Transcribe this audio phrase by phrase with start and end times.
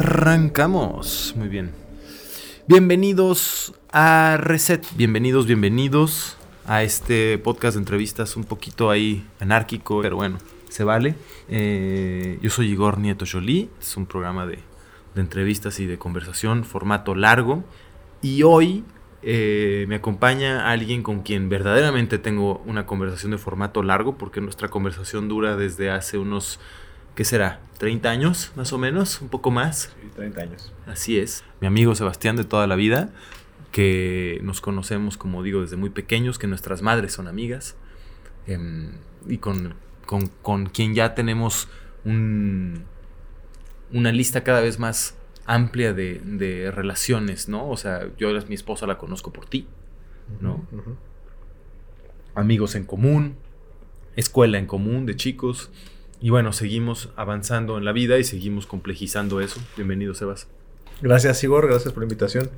[0.00, 1.34] Arrancamos.
[1.36, 1.72] Muy bien.
[2.68, 4.86] Bienvenidos a Reset.
[4.94, 6.36] Bienvenidos, bienvenidos
[6.66, 10.38] a este podcast de entrevistas un poquito ahí anárquico, pero bueno,
[10.68, 11.16] se vale.
[11.48, 13.70] Eh, yo soy Igor Nieto Jolie.
[13.80, 14.60] Es un programa de,
[15.16, 17.64] de entrevistas y de conversación, formato largo.
[18.22, 18.84] Y hoy
[19.22, 24.68] eh, me acompaña alguien con quien verdaderamente tengo una conversación de formato largo, porque nuestra
[24.68, 26.60] conversación dura desde hace unos,
[27.18, 27.60] ¿qué será?
[27.80, 29.20] ¿30 años más o menos?
[29.20, 29.92] ¿Un poco más?
[30.00, 30.72] Sí, 30 años.
[30.86, 31.42] Así es.
[31.60, 33.10] Mi amigo Sebastián de toda la vida,
[33.72, 37.74] que nos conocemos, como digo, desde muy pequeños, que nuestras madres son amigas,
[38.46, 38.92] em,
[39.26, 39.74] y con,
[40.06, 41.68] con, con quien ya tenemos
[42.04, 42.84] un,
[43.92, 47.68] una lista cada vez más amplia de, de, relaciones, ¿no?
[47.68, 49.66] O sea, yo mi esposa la conozco por ti,
[50.40, 50.64] ¿no?
[50.70, 50.96] Uh -huh.
[52.36, 53.34] Amigos en común,
[54.14, 55.72] escuela en común de chicos.
[56.20, 59.60] Y bueno, seguimos avanzando en la vida y seguimos complejizando eso.
[59.76, 60.48] Bienvenido, Sebas.
[61.00, 61.68] Gracias, Igor.
[61.68, 62.50] Gracias por la invitación.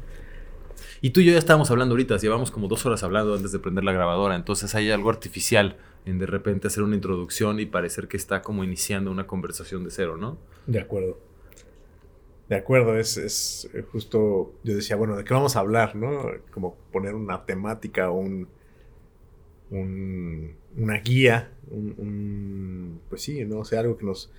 [1.03, 3.59] Y tú y yo ya estábamos hablando ahorita, llevamos como dos horas hablando antes de
[3.59, 8.07] prender la grabadora, entonces hay algo artificial en de repente hacer una introducción y parecer
[8.07, 10.39] que está como iniciando una conversación de cero, ¿no?
[10.67, 11.19] De acuerdo.
[12.51, 15.97] De acuerdo, es, es, justo, yo decía, bueno, ¿de qué vamos a hablar?
[15.97, 16.33] ¿no?
[16.51, 18.49] Como poner una temática o un,
[19.71, 23.61] un, una guía, un, un, pues sí, ¿no?
[23.61, 24.31] O sea, algo que nos,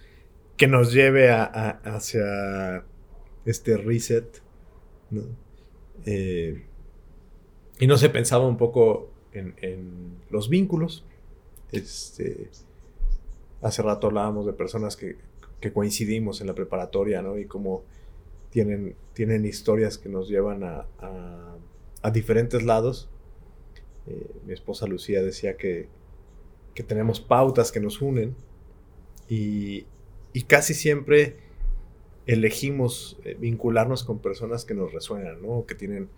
[0.57, 2.83] que nos lleve a, a, hacia
[3.45, 4.41] este reset,
[5.09, 5.23] ¿no?
[6.05, 6.63] Eh,
[7.79, 11.05] y no se pensaba un poco en, en, los vínculos.
[11.71, 12.49] Este,
[13.61, 15.17] hace rato hablábamos de personas que,
[15.59, 17.37] que coincidimos en la preparatoria, ¿no?
[17.37, 17.83] Y cómo
[18.49, 21.55] tienen, tienen historias que nos llevan a, a,
[22.01, 23.09] a diferentes lados.
[24.07, 25.87] Eh, mi esposa Lucía decía que,
[26.73, 28.35] que, tenemos pautas que nos unen
[29.29, 29.85] y,
[30.33, 31.37] y casi siempre
[32.25, 35.65] elegimos eh, vincularnos con personas que nos resuenan, ¿no?
[35.65, 36.09] Que tienen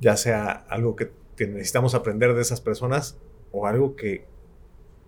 [0.00, 3.18] ya sea algo que, que necesitamos aprender de esas personas
[3.52, 4.24] o algo que,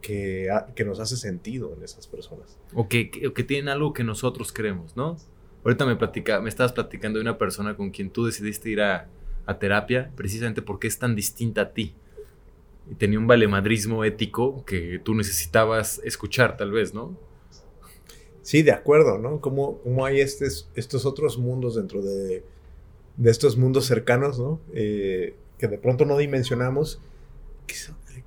[0.00, 2.58] que, que, nos hace sentido en esas personas.
[2.74, 5.16] O que, o que tienen algo que nosotros queremos, ¿no?
[5.64, 9.08] Ahorita me, platica, me estabas platicando de una persona con quien tú decidiste ir a,
[9.60, 11.94] terapia precisamente porque es tan distinta a ti.
[12.92, 17.16] Y tenía un valemadrismo ético que tú necesitabas escuchar, tal vez, ¿no?
[18.42, 19.40] Sí, de acuerdo, ¿no?
[19.40, 22.44] Como, como hay estos otros mundos dentro de,
[23.16, 24.60] de estos mundos cercanos, ¿no?
[24.74, 27.00] Eh, que de pronto no dimensionamos.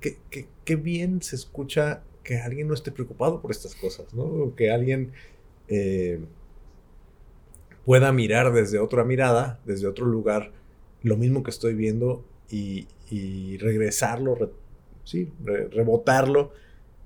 [0.00, 0.18] Que,
[0.64, 4.52] que, bien se escucha que alguien no esté preocupado por estas cosas, ¿no?
[4.56, 5.12] Que alguien...
[5.68, 6.18] Eh,
[7.84, 10.50] pueda mirar desde otra mirada, desde otro lugar,
[11.02, 14.48] lo mismo que estoy viendo y, y regresarlo, re,
[15.04, 16.52] sí, re, rebotarlo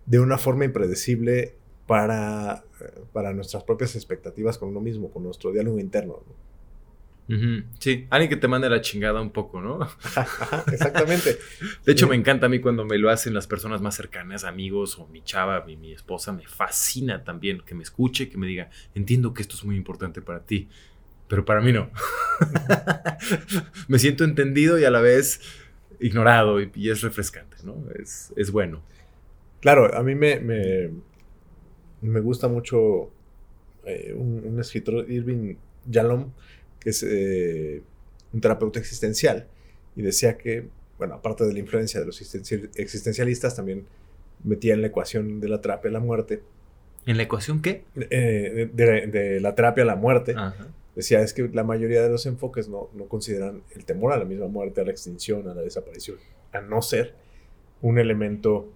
[0.06, 1.55] de una forma impredecible
[1.87, 2.65] para,
[3.12, 6.22] para nuestras propias expectativas con uno mismo, con nuestro diálogo interno.
[6.27, 6.41] ¿no?
[7.31, 7.65] Uh -huh.
[7.78, 9.89] Sí, alguien que te mande la chingada un poco, ¿no?
[10.72, 11.39] Exactamente.
[11.84, 12.10] De hecho, sí.
[12.10, 15.22] me encanta a mí cuando me lo hacen las personas más cercanas, amigos o mi
[15.22, 19.43] chava, mi, mi, esposa, me fascina también que me escuche, que me diga, entiendo que
[19.43, 20.69] esto es muy importante para ti,
[21.28, 21.91] pero para mí no.
[23.89, 25.41] me siento entendido y a la vez
[26.00, 27.77] ignorado y, y es refrescante, ¿no?
[27.99, 28.83] Es, es, bueno.
[29.61, 30.91] Claro, a mí me, me,
[32.00, 33.11] me gusta mucho
[33.84, 35.56] eh, un, un escritor, Irving
[35.87, 36.33] Yalom,
[36.81, 37.83] que es eh,
[38.33, 39.47] un terapeuta existencial,
[39.97, 40.69] y decía que,
[40.99, 43.87] bueno, aparte de la influencia de los existencialistas, también
[44.44, 46.43] metía en la ecuación de la terapia la muerte.
[47.06, 47.84] ¿En la ecuación qué?
[47.97, 50.34] Eh, de, de, de, la terapia la muerte.
[50.37, 50.69] Ajá.
[50.95, 54.25] Decía, es que la mayoría de los enfoques no, no consideran el temor a la
[54.25, 56.19] misma muerte, a la extinción, a la desaparición,
[56.53, 57.15] a no ser
[57.81, 58.73] un elemento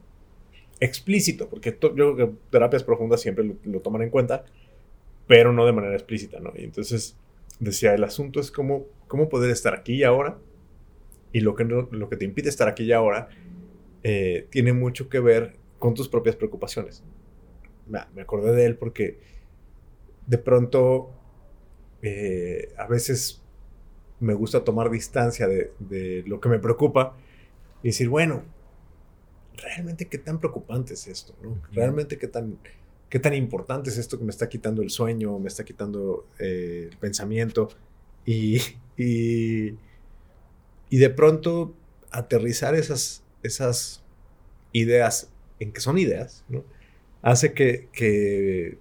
[0.81, 4.45] explícito, porque yo creo que terapias profundas siempre lo, toman en cuenta,
[5.27, 6.53] pero no de manera explícita, ¿no?
[6.57, 7.17] Y entonces
[7.59, 10.39] decía, el asunto es cómo, cómo poder estar aquí y ahora,
[11.33, 13.29] y lo que, no, lo que te impide estar aquí y ahora
[14.03, 17.03] eh, tiene mucho que ver con tus propias preocupaciones.
[17.87, 19.19] Me acordé de él porque
[20.27, 21.11] de pronto
[22.07, 23.41] eh, a veces
[24.21, 27.17] me gusta tomar distancia de, de, lo que me preocupa
[27.83, 28.45] y decir, bueno,
[29.57, 31.61] realmente qué tan preocupante es esto, ¿no?
[31.73, 32.59] Realmente qué tan
[33.09, 36.89] qué tan importante es esto que me está quitando el sueño, me está quitando eh,
[36.91, 37.69] el pensamiento
[38.27, 38.61] y,
[38.97, 39.79] y,
[40.91, 41.77] y, de pronto
[42.11, 44.03] aterrizar esas, esas
[44.73, 45.31] ideas
[45.61, 46.65] en que son ideas, ¿no?
[47.23, 48.79] hace que, que,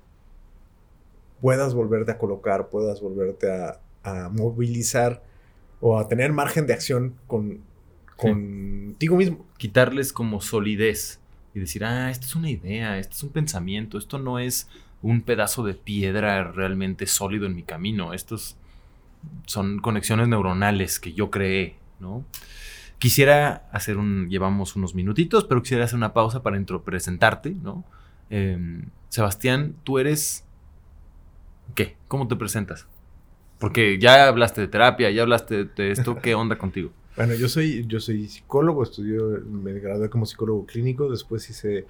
[1.44, 5.22] puedas volverte a colocar, puedas volverte a, a, movilizar
[5.82, 7.60] o a tener margen de acción con,
[8.16, 9.46] contigo mismo.
[9.58, 11.20] Quitarles como solidez
[11.54, 14.70] y decir, ah, esto es una idea, esto es un pensamiento, esto no es
[15.02, 18.56] un pedazo de piedra realmente sólido en mi camino, estos
[19.46, 22.24] son conexiones neuronales que yo creé, ¿no?
[23.00, 27.84] Quisiera hacer un, llevamos unos minutitos, pero quisiera hacer una pausa para presentarte, ¿no?
[28.30, 30.46] Em, Sebastián, tú eres,
[31.76, 31.96] ¿qué?
[32.08, 32.88] ¿Cómo te presentas?
[33.60, 36.92] Porque ya hablaste de terapia, ya hablaste de esto, ¿qué onda contigo?
[37.16, 41.86] Bueno, yo soy, yo soy psicólogo, estudio, me gradué como psicólogo clínico, después hice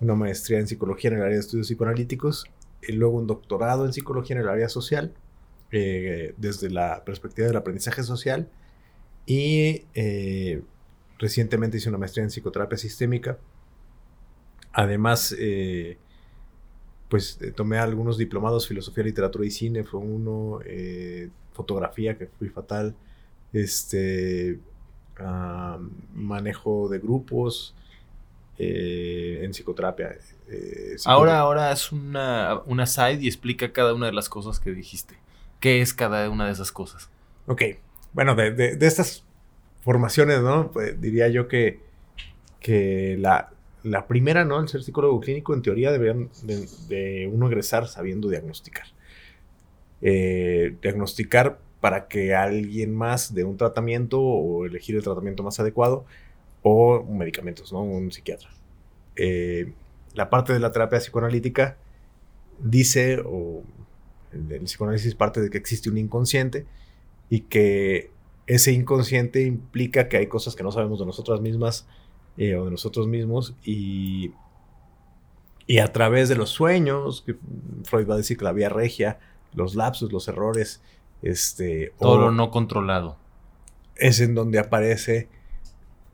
[0.00, 2.46] una maestría en psicología en el área de estudios psicoanalíticos
[2.82, 5.14] y luego un doctorado en psicología en el área social,
[5.72, 8.48] eh, desde la perspectiva del aprendizaje social.
[9.24, 10.62] Y eh,
[11.18, 13.38] recientemente hice una maestría en psicoterapia sistémica.
[14.72, 15.98] Además, eh,
[17.08, 20.60] pues tomé algunos diplomados, filosofía, literatura y cine, fue uno,
[21.52, 22.94] fotografía, que fui fatal,
[23.52, 24.58] este,
[26.14, 27.74] manejo de grupos
[28.58, 30.16] eh, en psicoterapia.
[30.48, 34.72] Eh, ahora, ahora es una, una side y explica cada una de las cosas que
[34.72, 35.16] dijiste.
[35.60, 37.10] ¿Qué es cada una de esas cosas?
[37.46, 37.62] Ok,
[38.12, 39.24] bueno, de, estas
[39.82, 40.70] formaciones, ¿no?
[40.70, 41.80] Pues diría yo que,
[42.60, 43.50] que la,
[43.90, 44.60] la, primera, ¿no?
[44.60, 48.86] El ser psicólogo clínico, en teoría, deberían de, uno egresar sabiendo diagnosticar.
[50.02, 56.04] Eh, diagnosticar para que alguien más dé un tratamiento o elegir el tratamiento más adecuado
[56.62, 57.82] o medicamentos, ¿no?
[57.82, 58.50] Un psiquiatra.
[59.14, 59.72] Eh,
[60.14, 61.76] la parte de la terapia psicoanalítica
[62.58, 63.62] dice, o
[64.32, 66.66] el psicoanálisis parte de que existe un inconsciente
[67.30, 68.10] y que
[68.46, 71.86] ese inconsciente implica que hay cosas que no sabemos de nosotras mismas
[72.36, 74.32] eh, o de nosotros mismos y,
[75.66, 77.36] y a través de los sueños, que
[77.84, 79.18] Freud va a decir que la vía regia,
[79.54, 80.82] los lapsos, los errores,
[81.22, 83.16] este, Todo lo no controlado.
[83.96, 85.28] Es en donde aparece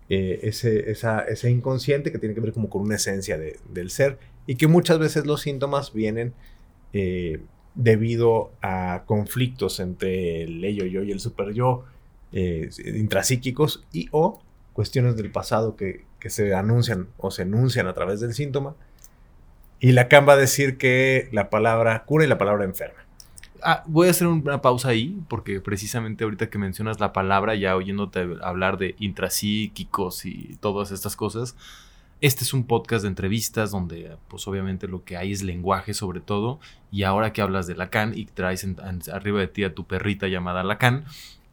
[0.09, 4.57] eh, ese, ese, inconsciente que tiene que ver como con una esencia del ser y
[4.57, 6.35] que muchas veces los síntomas vienen
[6.93, 7.41] eh,
[7.75, 11.85] debido a conflictos entre el ello yo y el super yo
[12.33, 14.43] eh, intrapsíquicos y o
[14.73, 18.75] cuestiones del pasado que, que, se anuncian o se enuncian a través del síntoma.
[19.81, 23.03] Y Lacan va a decir que la palabra cura y la palabra enferma.
[23.65, 27.77] Ah, voy a hacer una pausa ahí, porque precisamente ahorita que mencionas la palabra, ya
[27.77, 31.57] oyéndote hablar de intrapsíquicos y todas estas cosas,
[32.21, 36.21] este es un podcast de entrevistas donde, pues obviamente lo que hay es lenguaje sobre
[36.21, 36.61] todo,
[36.93, 38.65] y ahora que hablas de Lacan y traes
[39.13, 41.05] arriba de ti a tu perrita llamada Lacan,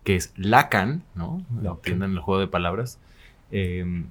[0.04, 1.44] que es Lacan, ¿no?
[1.63, 3.00] Entiendan el juego de palabras.
[3.51, 4.07] Em,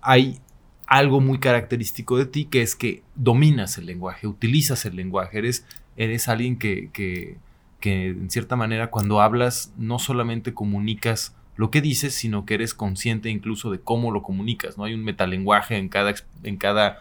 [0.00, 0.38] hay
[0.86, 5.66] algo muy característico de ti que es que dominas el lenguaje, utilizas el lenguaje, eres
[5.96, 7.38] eres alguien que, que,
[7.80, 12.74] que en cierta manera cuando hablas no solamente comunicas lo que dices, sino que eres
[12.74, 14.84] consciente incluso de cómo lo comunicas, ¿no?
[14.84, 16.12] Hay un metalenguaje en cada,
[16.42, 16.98] en cada,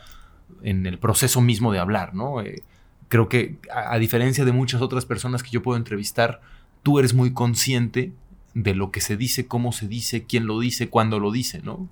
[0.62, 2.40] en el proceso mismo de hablar, ¿no?
[2.42, 2.62] Eh,
[3.08, 6.42] creo que a, diferencia de muchas otras personas que yo puedo entrevistar,
[6.84, 8.14] tú eres muy consciente
[8.54, 11.90] de lo que se dice, cómo se dice, quién lo dice, cuándo lo dice, ¿no?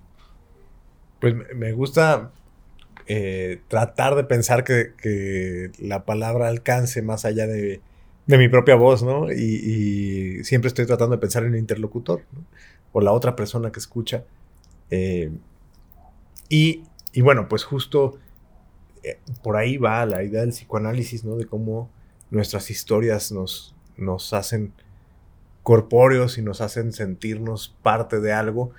[1.19, 2.31] Pues me gusta
[3.07, 7.81] eh, tratar de pensar que, la palabra alcance más allá de,
[8.25, 9.31] mi propia voz, ¿no?
[9.31, 12.45] Y, siempre estoy tratando de pensar en el interlocutor, ¿no?
[12.93, 14.23] O la otra persona que escucha.
[14.89, 15.31] Eh,
[16.49, 16.83] y,
[17.21, 18.19] bueno, pues justo
[19.03, 21.35] eh, por ahí va la idea del psicoanálisis, ¿no?
[21.35, 21.89] De cómo
[22.29, 24.73] nuestras historias nos, nos hacen
[25.63, 28.71] corpóreos y nos hacen sentirnos parte de algo.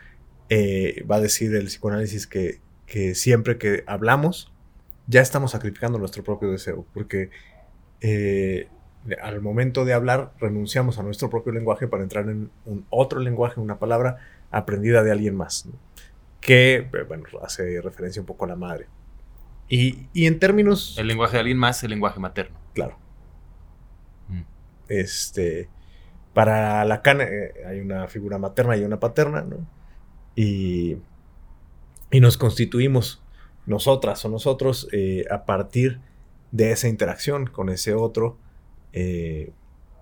[1.11, 2.61] va a decir el psicoanálisis que
[2.93, 4.53] que siempre que hablamos,
[5.07, 7.31] ya estamos sacrificando nuestro propio deseo, porque
[8.03, 8.69] eh,
[9.23, 13.61] al momento de hablar renunciamos a nuestro propio lenguaje para entrar en un otro lenguaje,
[13.61, 14.19] una palabra
[14.51, 15.67] aprendida de alguien más,
[16.43, 18.89] que, bueno, hace referencia un poco a la madre.
[19.71, 20.99] Y, en términos...
[20.99, 22.59] El lenguaje de alguien más, el lenguaje materno.
[22.75, 22.99] Claro.
[24.29, 24.43] Mm.
[24.89, 25.71] Este,
[26.35, 29.57] para Lacan eh, hay una figura materna y una paterna, ¿no?
[30.35, 30.97] Y
[32.13, 33.21] y nos constituimos
[33.67, 35.99] nosotras o nosotros eh, a partir
[36.53, 38.37] de esa interacción con ese otro,
[38.93, 39.51] eh,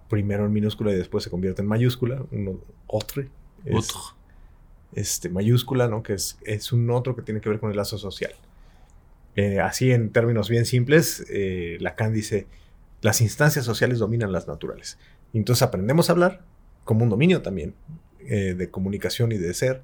[0.09, 2.21] primero en minúscula y después se convierte en mayúscula,
[2.89, 3.23] otro.
[3.73, 3.99] otro.
[4.93, 6.03] Este, mayúscula, ¿no?
[6.03, 8.33] Que es, es, un otro que tiene que ver con el lazo social.
[9.37, 11.25] Eh, así, en términos bien simples,
[11.79, 12.49] Lacan dice,
[13.03, 14.99] las instancias sociales dominan las naturales.
[15.33, 16.43] Entonces aprendemos a hablar
[16.85, 17.75] como un dominio también
[18.21, 19.83] de comunicación y de ser,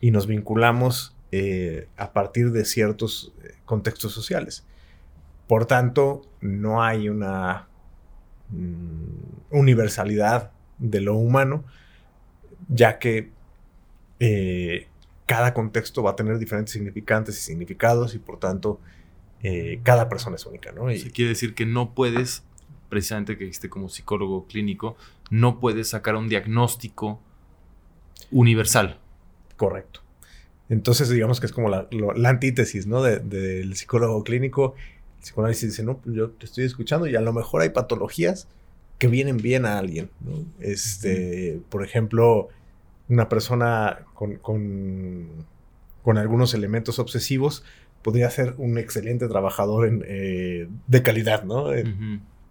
[0.00, 4.64] y nos vinculamos eh, a partir de ciertos eh, contextos sociales.
[5.46, 7.68] Por tanto, no hay una
[8.48, 11.64] mm, universalidad de lo humano,
[12.68, 13.30] ya que
[14.20, 14.86] eh,
[15.26, 18.80] cada contexto va a tener diferentes significantes y significados y por tanto
[19.42, 20.86] eh, cada persona es única, ¿no?
[21.12, 22.42] Quiere decir que no puedes,
[22.88, 24.96] precisamente que dijiste como psicólogo clínico,
[25.30, 27.20] no puedes sacar un diagnóstico
[28.30, 28.98] universal.
[29.56, 30.00] Correcto.
[30.68, 31.88] Entonces, digamos que es como la,
[32.24, 33.02] antítesis, ¿no?
[33.02, 34.74] del psicólogo clínico.
[35.16, 38.48] El psicoanálisis dice, no, pues yo te estoy escuchando y a lo mejor hay patologías
[38.98, 40.44] que vienen bien a alguien, ¿no?
[40.60, 42.48] Este, por ejemplo,
[43.08, 45.46] una persona con, con,
[46.18, 47.64] algunos elementos obsesivos
[48.02, 51.70] podría ser un excelente trabajador en, eh, de calidad, ¿no?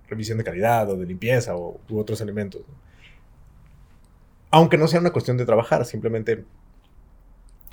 [0.08, 2.62] Revisión de calidad o de limpieza o, u otros elementos.
[4.50, 6.46] Aunque no sea una cuestión de trabajar, simplemente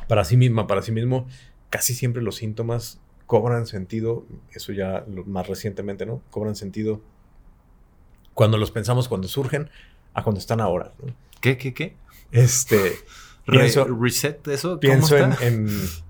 [0.08, 1.26] para sí misma, para sí mismo,
[1.70, 6.20] casi siempre los síntomas cobran sentido, eso ya más recientemente, ¿no?
[6.30, 7.00] Cobran sentido
[8.34, 9.70] cuando los pensamos, cuando surgen,
[10.12, 10.92] a cuando están ahora.
[11.40, 11.96] ¿Qué, qué, qué?
[12.32, 12.92] Este.
[13.46, 14.78] pienso, ¿Reset eso?
[14.80, 15.68] Pienso en.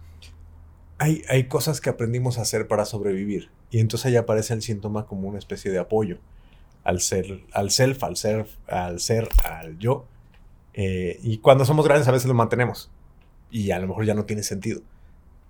[0.98, 3.50] hay, hay cosas que aprendimos a hacer para sobrevivir.
[3.70, 6.18] Y entonces ahí aparece el síntoma como una especie de apoyo
[6.84, 10.06] al ser, al self, al ser, al ser, al yo.
[10.74, 12.90] Eh, y cuando somos grandes a veces lo mantenemos.
[13.50, 14.82] Y a lo mejor ya no tiene sentido.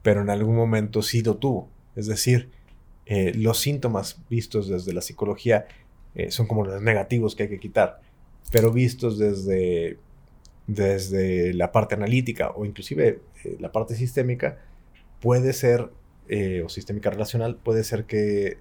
[0.03, 1.69] Pero en algún momento sí lo tuvo.
[1.97, 2.51] Es decir,
[3.07, 5.67] eh, los síntomas vistos desde la psicología
[6.15, 8.01] eh, son como los negativos que hay que quitar.
[8.51, 9.99] Pero vistos desde
[10.67, 14.59] desde la parte analítica o inclusive eh, la parte sistémica,
[15.25, 15.91] puede ser,
[16.29, 18.59] eh, o sistémica relacional, puede ser que,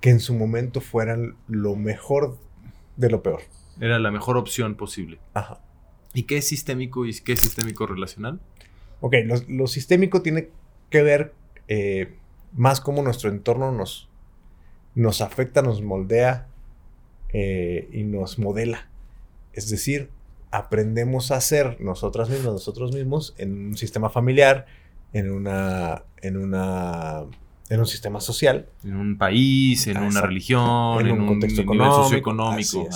[0.00, 2.38] que en su momento fueran lo mejor
[2.96, 3.40] de lo peor.
[3.80, 5.18] Era la mejor opción posible.
[5.34, 5.60] Ajá.
[6.12, 8.38] ¿Y qué es sistémico y qué es sistémico relacional?
[9.00, 9.14] Ok,
[9.48, 10.50] lo, sistémico tiene
[10.88, 11.34] que ver
[11.66, 12.14] eh,
[12.52, 14.08] más cómo nuestro entorno nos,
[14.94, 16.46] nos afecta, nos moldea
[17.32, 18.88] y nos modela.
[19.52, 20.10] Es decir,
[20.54, 24.66] aprendemos a ser nosotras mismas, nosotros mismos, en un sistema familiar,
[25.12, 27.24] en una, en una,
[27.68, 28.68] en un sistema social.
[28.84, 32.88] En un país, en una religión, en, un, contexto económico, socioeconómico.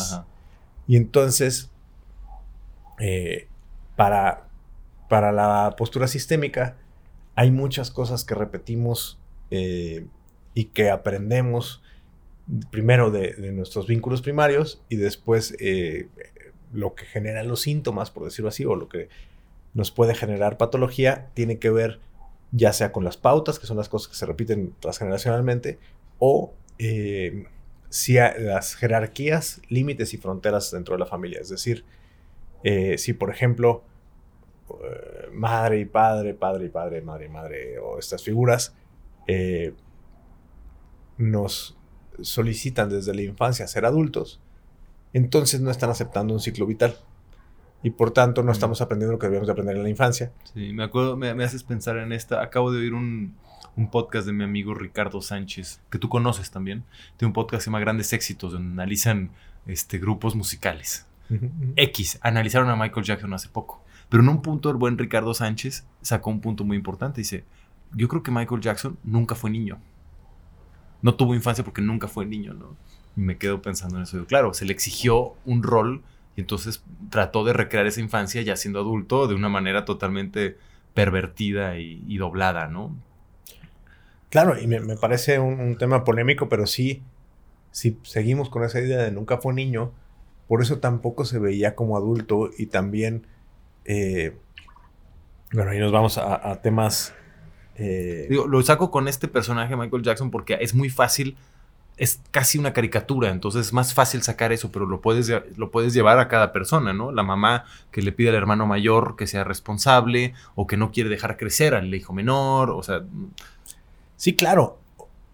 [0.86, 1.68] Y entonces,
[3.00, 3.48] eh,
[3.96, 4.46] para,
[5.08, 6.76] para la postura sistémica,
[7.34, 9.18] hay muchas cosas que repetimos
[9.50, 10.06] eh,
[10.54, 11.82] y que aprendemos
[12.70, 16.08] primero de, nuestros vínculos primarios y después eh,
[16.72, 19.08] lo que genera los síntomas, por decirlo así, o lo que
[19.74, 22.00] nos puede generar patología, tiene que ver
[22.50, 25.78] ya sea con las pautas, que son las cosas que se repiten transgeneracionalmente,
[26.18, 27.46] o eh,
[27.90, 31.40] si las jerarquías, límites y fronteras dentro de la familia.
[31.40, 31.84] Es decir,
[32.64, 33.82] eh, si por ejemplo
[34.70, 38.74] eh, madre y padre, padre y padre, madre y madre, o estas figuras,
[41.18, 41.76] nos
[42.22, 44.40] solicitan desde la infancia ser adultos,
[45.12, 46.96] entonces no están aceptando un ciclo vital.
[47.82, 48.54] Y por tanto no mm.
[48.54, 50.32] estamos aprendiendo lo que debíamos aprender en la infancia.
[50.52, 52.42] Sí, me acuerdo, me, haces pensar en esta.
[52.42, 53.34] Acabo de oír un,
[53.92, 56.82] podcast de mi amigo Ricardo Sánchez, que tú conoces también.
[57.16, 59.30] Tiene un podcast que se llama Grandes Éxitos, donde analizan
[59.66, 61.06] este, grupos musicales.
[61.76, 63.84] X, analizaron a Michael Jackson hace poco.
[64.08, 67.20] Pero en un punto el buen Ricardo Sánchez sacó un punto muy importante.
[67.20, 67.44] Dice,
[67.94, 69.78] yo creo que Michael Jackson nunca fue niño.
[71.02, 72.76] No tuvo infancia porque nunca fue niño, ¿no?
[73.18, 74.24] Me quedo pensando en eso.
[74.26, 76.02] Claro, se le exigió un rol
[76.36, 80.56] y entonces trató de recrear esa infancia ya siendo adulto de una manera totalmente
[80.94, 82.96] pervertida y, doblada, ¿no?
[84.30, 87.02] Claro, y me, parece un, tema polémico, pero sí,
[87.70, 89.92] si seguimos con esa idea de nunca fue niño,
[90.46, 93.26] por eso tampoco se veía como adulto y también,
[93.84, 94.36] eh,
[95.52, 97.14] bueno, ahí nos vamos a, temas...
[97.76, 101.36] Eh, Digo, lo saco con este personaje, Michael Jackson, porque es muy fácil
[101.98, 105.92] es casi una caricatura, entonces es más fácil sacar eso, pero lo puedes, lo puedes
[105.92, 107.10] llevar a cada persona, ¿no?
[107.10, 111.10] La mamá que le pide al hermano mayor que sea responsable o que no quiere
[111.10, 113.02] dejar crecer al hijo menor, o sea...
[114.16, 114.78] Sí, claro.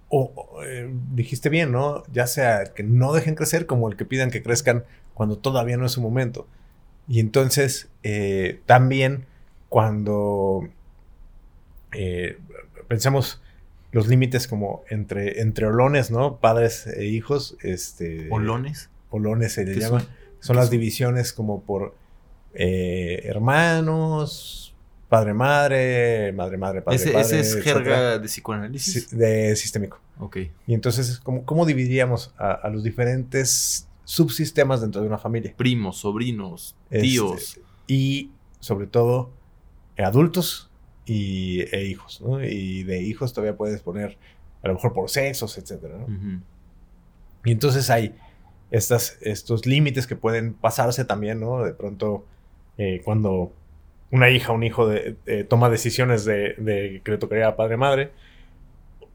[0.09, 0.33] O,
[0.65, 2.03] eh, dijiste bien, ¿no?
[2.13, 5.87] Ya sea que no dejen crecer como el que pidan que crezcan cuando todavía no
[5.87, 6.47] es su momento.
[7.09, 9.27] Y entonces, eh, también
[9.69, 10.69] cuando
[11.93, 12.39] eh,
[12.89, 13.43] pensamos
[13.95, 16.39] los límites como entre, entre olones, ¿no?
[16.41, 17.57] Padres e hijos.
[17.63, 18.91] Este, ¿Olones?
[19.11, 20.05] Olones se le llama.
[20.41, 21.95] Son, las divisiones como por
[22.55, 24.75] eh, hermanos,
[25.09, 27.21] padre-madre, madre-madre, padre-padre.
[27.21, 29.17] ¿Ese, es jerga de psicoanálisis?
[29.17, 30.01] de sistémico.
[30.19, 30.39] Ok.
[30.67, 35.55] Y entonces, ¿cómo, cómo dividiríamos a, los diferentes subsistemas dentro de una familia?
[35.57, 37.61] Primos, sobrinos, este, tíos.
[37.87, 39.31] y sobre todo,
[39.97, 40.69] adultos
[41.07, 42.43] y, e hijos, ¿no?
[42.43, 44.17] Y de hijos todavía puedes poner
[44.63, 46.43] a lo mejor por sexos, etcétera, ¿no?
[47.45, 48.15] Y entonces hay
[48.71, 51.63] estas, estos límites que pueden pasarse también, ¿no?
[51.63, 52.25] De pronto,
[52.79, 53.53] eh, cuando
[54.11, 55.17] una hija, un hijo de,
[55.49, 58.13] toma decisiones de, que le tocaría a padre-madre.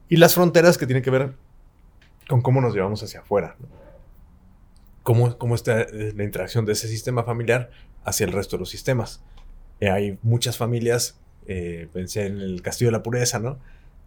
[0.10, 1.34] Y las fronteras que tienen que ver
[2.28, 3.56] con cómo nos llevamos hacia afuera.
[5.04, 7.72] Cómo, cómo, está eh, la interacción de ese sistema familiar
[8.04, 9.24] hacia el resto de los sistemas.
[9.80, 11.20] Eh, hay muchas familias,
[11.52, 13.58] eh, pensé en el Castillo de la Pureza, ¿no?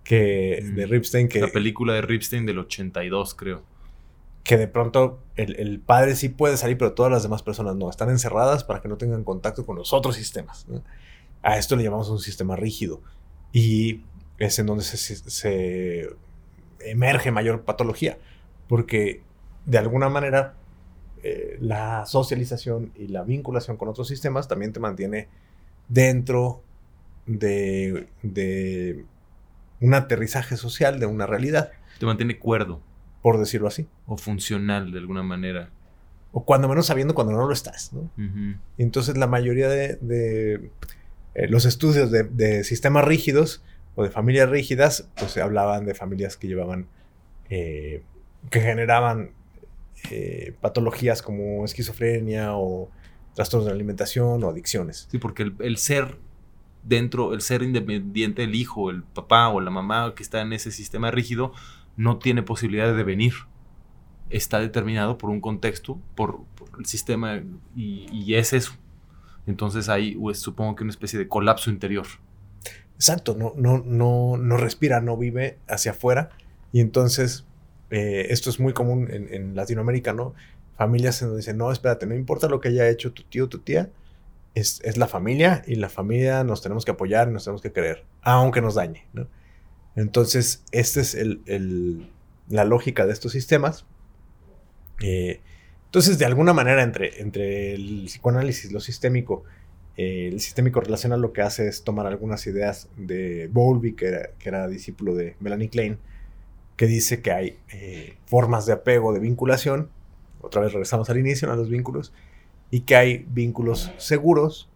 [0.04, 0.74] Que, mm.
[0.76, 1.28] de Ripstein.
[1.28, 3.62] Que, la película de Ripstein del 82, creo.
[4.44, 7.90] Que de pronto el, padre sí puede salir, pero todas las demás personas no.
[7.90, 10.66] Están encerradas para que no tengan contacto con los otros sistemas.
[11.42, 13.00] A esto le llamamos un sistema rígido.
[13.52, 14.02] Y
[14.38, 16.10] es en donde se
[16.78, 18.18] emerge mayor patología.
[18.68, 19.22] Porque
[19.66, 20.54] de alguna manera
[21.24, 25.28] eh, la socialización y la vinculación con otros sistemas también te mantiene
[25.88, 26.62] dentro
[27.26, 29.04] de,
[29.80, 31.72] un aterrizaje social, de una realidad.
[31.98, 32.80] Te mantiene cuerdo.
[33.22, 33.86] Por decirlo así.
[34.06, 35.70] O funcional de alguna manera.
[36.32, 37.92] O cuando menos sabiendo cuando no lo estás.
[38.78, 40.70] Entonces la mayoría de,
[41.34, 43.62] eh, los estudios de, sistemas rígidos
[43.94, 46.86] o de familias rígidas, pues se hablaban de familias que llevaban,
[47.50, 48.02] eh,
[48.50, 49.32] que generaban
[50.10, 52.90] eh, patologías como esquizofrenia o
[53.34, 55.08] trastornos de alimentación o adicciones.
[55.10, 56.18] Sí, porque el, ser
[56.82, 60.70] dentro, el ser independiente, el hijo, el papá o la mamá que está en ese
[60.70, 61.52] sistema rígido,
[61.96, 63.34] no tiene posibilidad de devenir.
[64.30, 66.40] Está determinado por un contexto, por,
[66.78, 67.42] el sistema,
[67.76, 68.72] y, es eso.
[69.46, 72.06] Entonces hay, pues, supongo que una especie de colapso interior.
[72.94, 76.30] Exacto, no, no, no, no respira, no vive hacia afuera.
[76.72, 77.44] Y entonces
[77.92, 80.34] eh, esto es muy común en, Latinoamérica, ¿no?
[80.78, 83.58] Familias en donde dicen, no, espérate, no importa lo que haya hecho tu tío tu
[83.58, 83.90] tía,
[84.54, 88.60] es, la familia y la familia nos tenemos que apoyar nos tenemos que querer, aunque
[88.60, 89.26] nos dañe, ¿no?
[89.94, 91.16] Entonces, esta es
[92.48, 93.84] la lógica de estos sistemas.
[95.02, 95.40] Eh,
[95.86, 99.44] entonces, de alguna manera, entre, entre el psicoanálisis lo sistémico,
[99.98, 104.30] eh, el sistémico relacional lo que hace es tomar algunas ideas de Bowlby, que era,
[104.38, 105.98] que era discípulo de Melanie Klein,
[106.76, 109.90] que dice que hay eh, formas de apego, de vinculación,
[110.40, 112.12] otra vez regresamos al inicio, a los vínculos,
[112.72, 114.68] y que hay vínculos seguros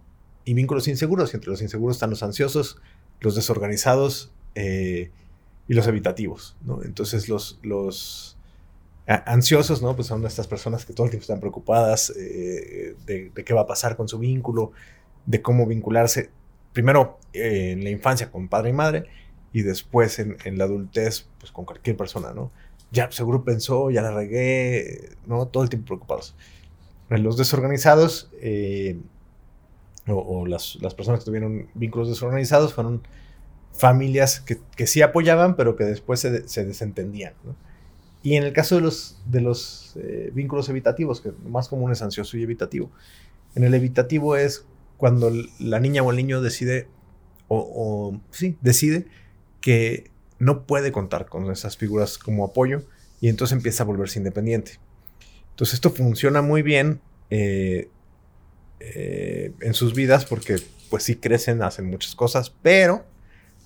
[0.45, 2.79] y vínculos inseguros, y entre los inseguros están los ansiosos,
[3.21, 5.11] los desorganizados eh,
[5.67, 6.57] y los evitativos.
[6.85, 8.37] Entonces los, los
[9.07, 9.97] ansiosos, ¿no?
[9.97, 13.67] Pues son estas personas que todo el tiempo están preocupadas eh, de, qué va a
[13.67, 14.73] pasar con su vínculo,
[15.25, 16.31] de cómo vincularse,
[16.75, 19.05] primero en la infancia con padre y madre,
[19.55, 22.53] y después en, la adultez, pues con cualquier persona, ¿no?
[22.93, 25.47] Ya seguro pensó, ya la regué, ¿no?
[25.49, 26.37] Todo el tiempo preocupados.
[27.11, 28.99] En los desorganizados, eh,
[30.07, 33.03] o, las, personas que tuvieron vínculos desorganizados, fueron
[33.73, 37.35] familias que, que sí apoyaban, pero que después se, se desentendían.
[38.23, 41.93] Y en el caso de los, de los eh, vínculos evitativos, que lo más común
[41.93, 42.91] es ansioso y evitativo,
[43.55, 44.67] en el evitativo es
[44.97, 46.89] cuando la niña o el niño decide,
[47.49, 49.07] o sí, decide
[49.61, 52.83] que no puede contar con esas figuras como apoyo
[53.21, 54.79] y entonces empieza a volverse independiente.
[55.57, 57.89] Entonces esto funciona muy bien eh,
[58.79, 60.59] eh, en sus vidas porque
[60.91, 63.07] pues sí crecen, hacen muchas cosas, pero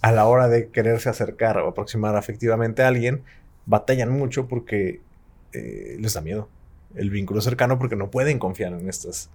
[0.01, 3.25] a la hora de quererse acercar o aproximar afectivamente a alguien,
[3.67, 5.01] batallan mucho porque
[5.53, 6.49] eh, les da miedo
[6.95, 9.29] el vínculo cercano porque no pueden confiar en estas,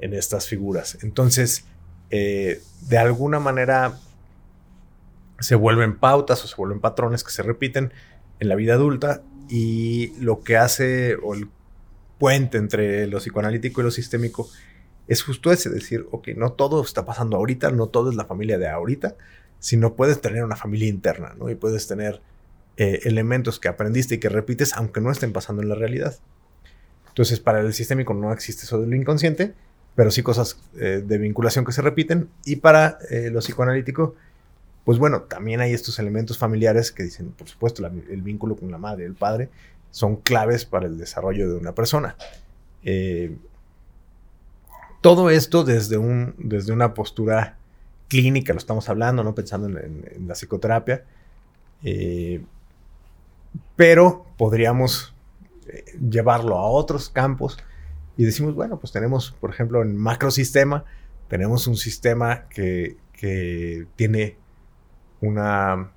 [0.00, 0.98] en estas figuras.
[1.02, 1.64] Entonces,
[2.08, 3.98] de alguna manera
[5.40, 7.92] se vuelven pautas o se vuelven patrones que se repiten
[8.38, 11.48] en la vida adulta y lo que hace o el
[12.18, 14.48] puente entre lo psicoanalítico y lo sistémico
[15.06, 18.58] es justo ese, decir, ok, no todo está pasando ahorita, no todo es la familia
[18.58, 19.16] de ahorita,
[19.58, 21.50] sino puedes tener una familia interna, ¿no?
[21.50, 22.20] Y puedes tener
[22.76, 26.16] eh, elementos que aprendiste y que repites aunque no estén pasando en la realidad.
[27.08, 29.54] Entonces, para el sistémico no existe eso del inconsciente,
[29.94, 32.28] pero sí cosas eh, de vinculación que se repiten.
[32.44, 34.16] Y para eh, lo psicoanalítico,
[34.84, 38.78] pues bueno, también hay estos elementos familiares que dicen, por supuesto, el vínculo con la
[38.78, 39.50] madre el padre
[39.94, 42.16] son claves para el desarrollo de una persona.
[42.82, 43.36] Eh,
[45.00, 47.58] todo esto desde, un, desde una postura
[48.08, 49.36] clínica, lo estamos hablando, ¿no?
[49.36, 51.04] Pensando en, la psicoterapia.
[51.84, 52.42] Eh,
[53.76, 55.14] pero podríamos
[55.68, 57.56] eh, llevarlo a otros campos
[58.16, 60.84] y decimos, bueno, pues tenemos, por ejemplo, en macrosistema,
[61.28, 64.38] tenemos un sistema que, que tiene
[65.20, 65.92] una,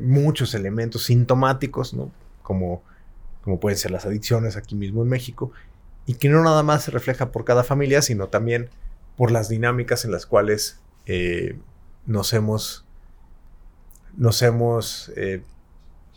[0.00, 2.12] muchos elementos sintomáticos, ¿no?
[2.50, 2.82] Como,
[3.42, 5.52] como pueden ser las adicciones aquí mismo en México,
[6.04, 8.70] y que no nada más se refleja por cada familia, sino también
[9.16, 11.56] por las dinámicas en las cuales eh,
[12.06, 12.84] nos hemos,
[14.16, 15.44] nos hemos eh,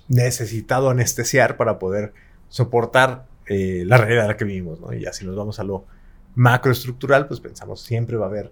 [0.08, 2.14] necesitado anestesiar para poder
[2.50, 4.80] soportar la realidad en la que vivimos.
[4.80, 4.92] ¿no?
[4.92, 5.86] Y así nos vamos a lo
[6.34, 8.52] macroestructural, pues pensamos siempre va a haber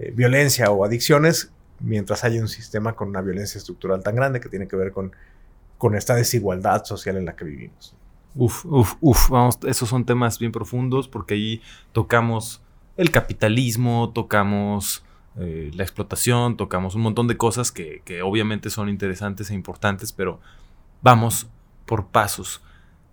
[0.00, 4.48] eh, violencia o adicciones, mientras haya un sistema con una violencia estructural tan grande que
[4.48, 5.12] tiene que ver con,
[5.78, 7.94] con esta desigualdad social en la que vivimos.
[8.34, 11.62] Uf, uf, uf, vamos, esos son temas bien profundos porque ahí
[11.92, 12.62] tocamos
[12.96, 15.04] el capitalismo, tocamos
[15.38, 20.40] eh, la explotación, tocamos un montón de cosas que, obviamente son interesantes e importantes, pero
[21.02, 21.48] vamos
[21.84, 22.62] por pasos.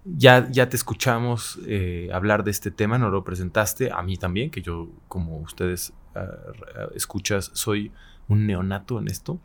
[0.05, 4.51] Ya, ya te escuchamos eh, hablar de este tema, no lo presentaste, a mí también,
[4.51, 6.27] que yo, como ustedes ah,
[6.95, 7.91] escuchas, soy
[8.27, 9.39] un neonato en esto.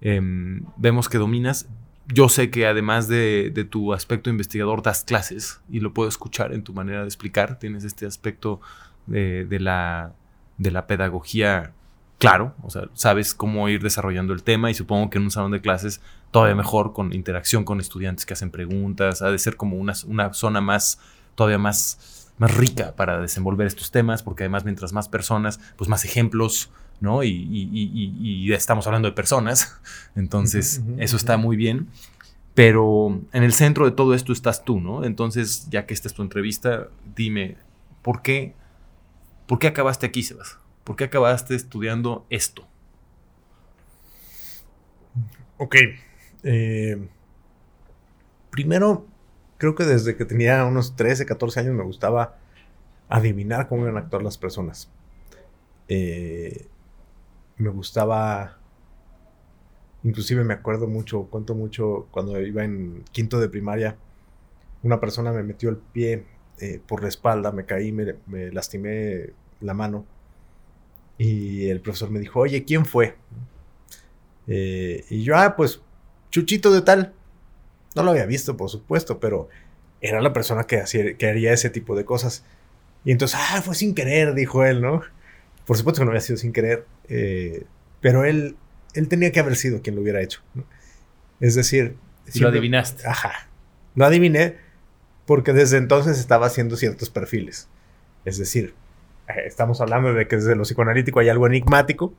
[0.00, 1.68] Em, vemos que dominas.
[2.12, 6.52] Yo sé que además de, de, tu aspecto investigador das clases y lo puedo escuchar
[6.52, 7.58] en tu manera de explicar.
[7.58, 8.60] Tienes este aspecto
[9.06, 10.12] de, de la,
[10.58, 11.72] de la pedagogía
[12.20, 15.52] claro, o sea, sabes cómo ir desarrollando el tema y supongo que en un salón
[15.52, 19.78] de clases todavía mejor con interacción con estudiantes que hacen preguntas, ha de ser como
[19.78, 21.00] una, una zona más,
[21.34, 26.04] todavía más, más rica para desenvolver estos temas, porque además mientras más personas, pues más
[26.04, 26.70] ejemplos,
[27.00, 27.22] ¿no?
[27.22, 29.80] Y, y, estamos hablando de personas,
[30.14, 31.88] entonces eso está muy bien.
[32.54, 35.04] Pero en el centro de todo esto estás tú, ¿no?
[35.04, 37.56] Entonces, ya que esta es tu entrevista, dime,
[38.02, 38.54] ¿por qué,
[39.46, 40.58] ¿por qué acabaste aquí, Sebas?
[40.84, 42.66] ¿Por qué acabaste estudiando esto?
[45.58, 45.76] Ok.
[46.42, 47.08] Eh,
[48.50, 49.06] primero,
[49.58, 52.36] creo que desde que tenía unos 13, 14 años me gustaba
[53.08, 54.90] adivinar cómo iban a actuar las personas.
[55.88, 56.66] Eh,
[57.60, 58.58] me gustaba,
[60.02, 63.96] inclusive me acuerdo mucho, cuento mucho, cuando iba en quinto de primaria,
[64.82, 66.24] una persona me metió el pie
[66.58, 70.04] eh, por la espalda, me caí, me lastimé la mano
[71.18, 73.14] y el profesor me dijo, oye, ¿quién fue?
[74.46, 75.82] Eh, y yo, ah, pues,
[76.30, 77.12] Chuchito de tal.
[77.94, 79.50] No lo había visto, por supuesto, pero
[80.00, 82.42] era la persona que, hacía, que haría ese tipo de cosas.
[83.04, 85.02] Y entonces, ah, fue sin querer, dijo él, ¿no?
[85.70, 87.62] Por supuesto que no había sido sin querer, eh,
[88.00, 88.56] pero él,
[88.92, 90.42] él tenía que haber sido quien lo hubiera hecho.
[91.38, 91.96] Es decir...
[92.40, 93.06] lo adivinaste.
[93.06, 93.48] Ajá.
[93.94, 94.56] Lo adiviné
[95.26, 97.68] porque desde entonces estaba haciendo ciertos perfiles.
[98.24, 98.74] Es decir,
[99.28, 102.14] eh, estamos hablando de que desde lo psicoanalítico hay algo enigmático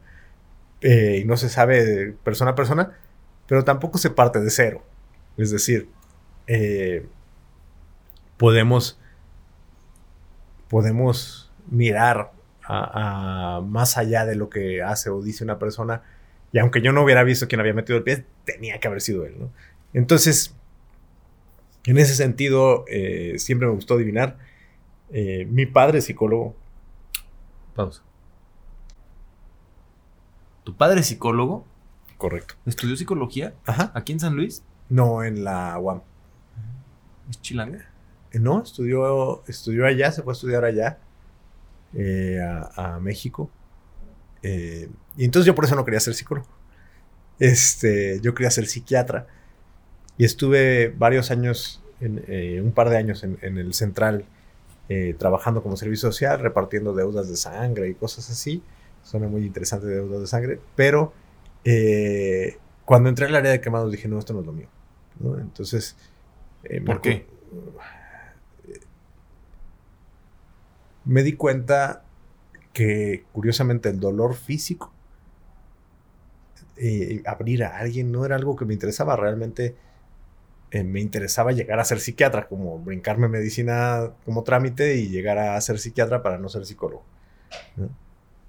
[0.79, 2.97] eh, y no se sabe persona a persona,
[3.47, 4.81] pero tampoco se parte de cero.
[5.35, 5.89] Es decir,
[6.47, 7.05] eh,
[8.37, 8.97] podemos,
[10.69, 12.31] podemos mirar
[12.63, 16.03] a, más allá de lo que hace o dice una persona
[16.53, 19.25] y aunque yo no hubiera visto quién había metido el pie, tenía que haber sido
[19.25, 19.35] él.
[19.93, 20.53] Entonces,
[21.85, 22.83] en ese sentido,
[23.37, 24.37] siempre me gustó adivinar.
[25.09, 26.55] mi padre es psicólogo,
[27.73, 28.03] Pausa.
[30.63, 31.65] ¿Tu padre es psicólogo?
[32.17, 32.55] Correcto.
[32.65, 33.55] ¿Estudió psicología?
[33.65, 33.91] Ajá.
[33.95, 34.63] ¿Aquí en San Luis?
[34.89, 36.01] No, en la UAM.
[37.29, 37.89] ¿Es chilanga?
[38.31, 40.99] Eh, no, estudió, estudió allá, se fue a estudiar allá,
[41.93, 42.39] eh,
[42.75, 43.49] a, México.
[44.43, 46.47] Eh, y entonces yo por eso no quería ser psicólogo.
[47.39, 49.27] Este, yo quería ser psiquiatra.
[50.17, 54.25] Y estuve varios años, en, un par de años en, en el central
[54.93, 58.61] eh, trabajando como servicio social, repartiendo deudas de sangre y cosas así.
[59.03, 61.13] Suena muy interesante deudas de sangre, pero
[61.63, 64.67] eh, cuando entré al área de quemados dije, no, esto no es lo mío.
[65.39, 65.95] Entonces...
[66.65, 67.25] Eh, ¿Por qué?
[71.05, 72.03] Me di cuenta
[72.73, 74.91] que curiosamente el dolor físico,
[77.25, 79.75] abrir a alguien no era algo que me interesaba realmente
[80.71, 85.59] eh, me interesaba llegar a ser psiquiatra, como brincarme medicina como trámite y llegar a
[85.59, 87.03] ser psiquiatra para no ser psicólogo.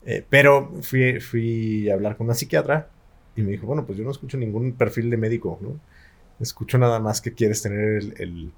[0.07, 2.89] Eh, pero fui, fui a hablar con una psiquiatra
[3.35, 5.81] y me dijo, bueno, pues yo no escucho ningún perfil de médico, ¿no?
[6.39, 8.53] Escucho nada más que quieres tener el,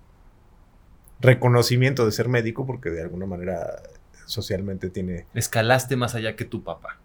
[1.21, 3.83] reconocimiento de ser médico porque de alguna manera
[4.27, 5.27] socialmente tiene...
[5.35, 6.99] Escalaste más allá que tu papá.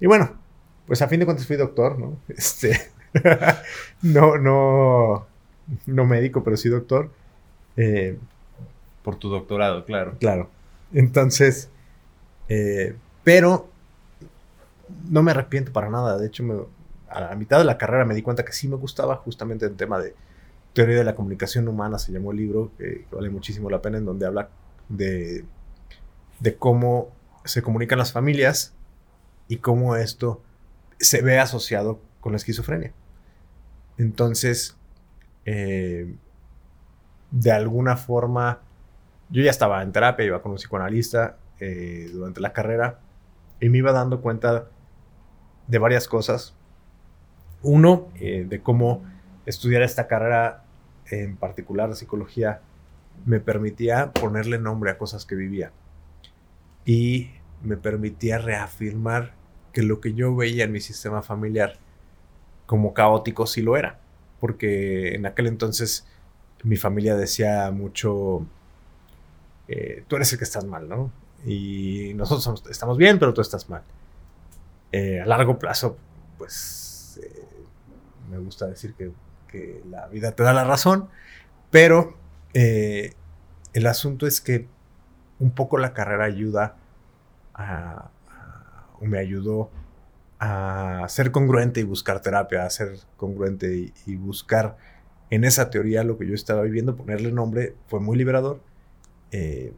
[0.00, 0.38] Y bueno,
[0.86, 2.18] pues a fin de cuentas fui doctor, ¿no?
[2.28, 2.90] Este,
[4.02, 5.26] no, no,
[5.86, 7.10] no médico, pero sí doctor.
[7.76, 8.18] Eh,
[9.02, 10.16] Por tu doctorado, claro.
[10.18, 10.50] Claro.
[10.92, 11.70] Entonces,
[12.48, 13.68] eh, pero
[15.08, 16.18] no me arrepiento para nada.
[16.18, 16.68] De hecho,
[17.08, 19.76] a la mitad de la carrera me di cuenta que sí me gustaba justamente el
[19.76, 20.14] tema de
[20.76, 24.04] teoría de la comunicación humana, se llamó el libro, que vale muchísimo la pena, en
[24.04, 24.50] donde habla
[24.90, 25.46] de,
[26.38, 27.08] de cómo
[27.44, 28.74] se comunican las familias
[29.48, 30.42] y cómo esto
[30.98, 32.92] se ve asociado con la esquizofrenia.
[33.96, 34.76] Entonces,
[35.46, 36.14] eh,
[37.30, 38.60] de alguna forma,
[39.30, 43.00] yo ya estaba en terapia, iba con un psicoanalista eh, durante la carrera
[43.60, 44.66] y me iba dando cuenta
[45.68, 46.54] de varias cosas.
[47.62, 49.02] Uno, eh, de cómo
[49.46, 50.65] estudiar esta carrera,
[51.10, 52.60] en particular de psicología,
[53.24, 55.72] me permitía ponerle nombre a cosas que vivía.
[56.84, 57.30] Y
[57.62, 59.34] me permitía reafirmar
[59.72, 61.78] que lo que yo veía en mi sistema familiar
[62.66, 63.98] como caótico sí lo era.
[64.40, 66.06] Porque en aquel entonces
[66.62, 68.46] mi familia decía mucho,
[69.68, 71.10] eh, tú eres el que estás mal, ¿no?
[71.44, 73.82] Y nosotros estamos bien, pero tú estás mal.
[74.92, 75.96] Eh, a largo plazo,
[76.38, 77.44] pues eh,
[78.30, 79.10] me gusta decir que,
[79.90, 81.08] la vida te da la razón,
[81.70, 82.16] pero
[82.54, 84.66] el asunto es que
[85.38, 86.76] un poco la carrera ayuda
[87.54, 88.10] a,
[89.00, 89.70] o me ayudó
[90.38, 94.76] a ser congruente y buscar terapia, a ser congruente y, buscar
[95.30, 98.60] en esa teoría lo que yo estaba viviendo, ponerle nombre, fue muy liberador.
[99.32, 99.72] Eh,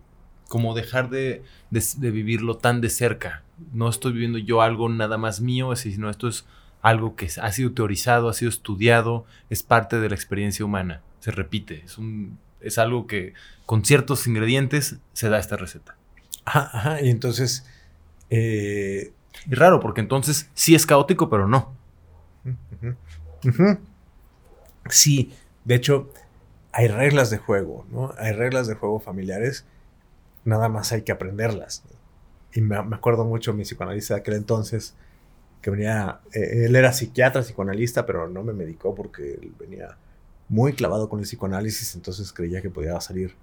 [0.49, 3.45] Como dejar de, vivirlo tan de cerca.
[3.73, 6.47] No estoy viviendo yo algo nada más mío, sino esto es
[6.83, 11.31] algo que ha sido teorizado, ha sido estudiado, es parte de la experiencia humana, se
[11.31, 13.35] repite, es, un, es algo que
[13.67, 15.97] con ciertos ingredientes se da esta receta.
[16.45, 17.67] Ajá, y entonces
[18.31, 19.13] eh,
[19.47, 21.73] y raro, porque entonces sí es caótico, pero no.
[24.91, 25.33] Sí,
[25.65, 26.11] de hecho,
[26.73, 28.13] hay reglas de juego, ¿no?
[28.19, 29.65] Hay reglas de juego familiares,
[30.45, 31.83] nada más hay que aprenderlas.
[32.53, 34.95] Y me, acuerdo mucho mi psicoanalista de aquel entonces,
[35.61, 39.97] que venía, eh, él era psiquiatra, psicoanalista, pero no me medicó porque él venía
[40.49, 43.35] muy clavado con el psicoanálisis, entonces creía que podía salir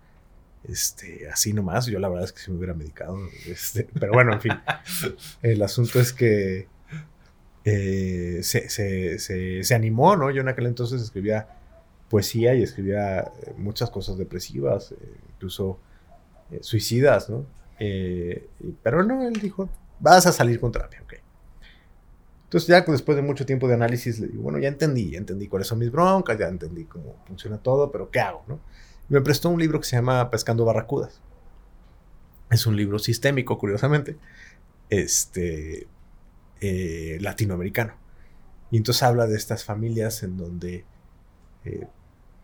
[0.67, 1.85] este, así nomás.
[1.85, 3.17] Yo la verdad es que si me hubiera medicado.
[3.47, 4.53] Este, pero bueno, en fin.
[5.41, 6.67] El asunto es que
[7.65, 10.29] eh, se, animó, ¿no?
[10.29, 11.47] Yo en aquel entonces escribía
[12.09, 14.95] poesía y escribía eh, muchas cosas depresivas, eh,
[15.33, 15.79] incluso
[16.61, 17.43] suicidas, ¿no?
[18.83, 19.67] pero no, él dijo,
[19.99, 21.14] vas a salir con terapia, ok.
[22.55, 25.49] Entonces ya después de mucho tiempo de análisis le digo, bueno, ya entendí, ya entendí
[25.49, 28.61] cuáles son mis broncas, ya entendí cómo funciona todo, pero ¿qué hago, no?
[29.09, 31.19] me prestó un libro que se llama Pescando Barracudas.
[32.49, 34.15] Es un libro sistémico, curiosamente,
[34.89, 35.85] este,
[36.61, 37.95] eh, latinoamericano.
[38.71, 40.85] Y entonces habla de estas familias en donde
[41.65, 41.87] eh,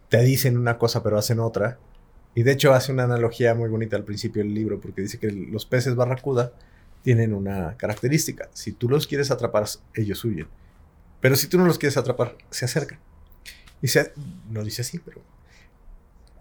[0.09, 1.79] te dicen una cosa pero hacen otra.
[2.35, 5.31] Y de hecho hace una analogía muy bonita al principio del libro porque dice que
[5.31, 6.51] los peces barracuda
[7.01, 8.49] tienen una característica.
[8.53, 10.47] Si tú los quieres atrapar, ellos huyen.
[11.19, 12.99] Pero si tú no los quieres atrapar, se acercan.
[13.81, 14.13] Y se,
[14.49, 15.21] no dice así, pero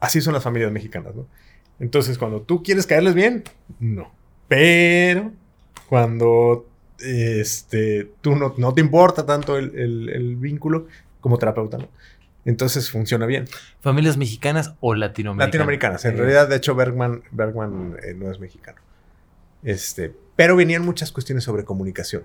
[0.01, 1.27] Así son las familias mexicanas, ¿no?
[1.79, 3.45] Entonces, cuando tú quieres caerles bien,
[3.79, 4.11] no.
[4.49, 5.33] Pero
[5.89, 6.67] cuando
[6.99, 10.89] este, tú no, no te importa tanto el, vínculo
[11.21, 11.89] como terapeuta, ¿no?
[12.47, 13.45] Entonces funciona bien.
[13.81, 15.49] ¿Familias mexicanas o latinoamericanas?
[15.49, 16.05] Latinoamericanas.
[16.07, 18.81] En realidad, de hecho, Bergman, Bergman eh, no es mexicano.
[19.63, 22.25] Este, pero venían muchas cuestiones sobre comunicación.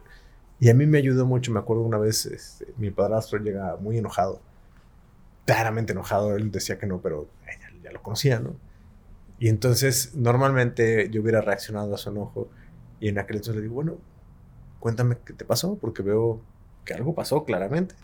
[0.61, 1.51] Y a mí me ayudó mucho.
[1.51, 4.39] Me acuerdo una vez, este, mi padrastro llega muy enojado.
[5.43, 6.33] Claramente enojado.
[6.37, 7.27] Él decía que no, pero
[7.83, 8.55] ya lo conocía, ¿no?
[9.37, 12.47] Y entonces normalmente yo hubiera reaccionado a su enojo
[13.01, 13.97] y en aquel entonces le digo, bueno,
[14.79, 16.39] cuéntame qué te pasó, porque veo
[16.85, 17.95] que algo pasó claramente.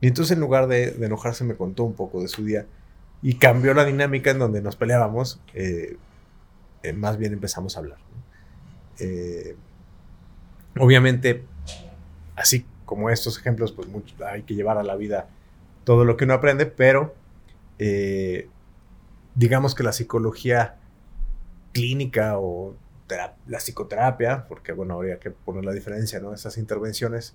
[0.00, 2.66] Y entonces en lugar de, enojarse me contó un poco de su día
[3.22, 5.96] y cambió la dinámica en donde nos peleábamos, eh,
[6.82, 8.10] eh, más bien empezamos a hablar.
[9.00, 9.56] Eh,
[10.78, 11.44] obviamente,
[12.36, 13.88] así como estos ejemplos, pues
[14.26, 15.28] hay que llevar a la vida
[15.84, 17.14] todo lo que uno aprende, pero
[17.78, 18.48] eh,
[19.34, 20.76] digamos que la psicología
[21.72, 22.74] clínica o
[23.46, 26.32] la psicoterapia, porque bueno, habría que poner la diferencia, ¿no?
[26.32, 27.34] Esas intervenciones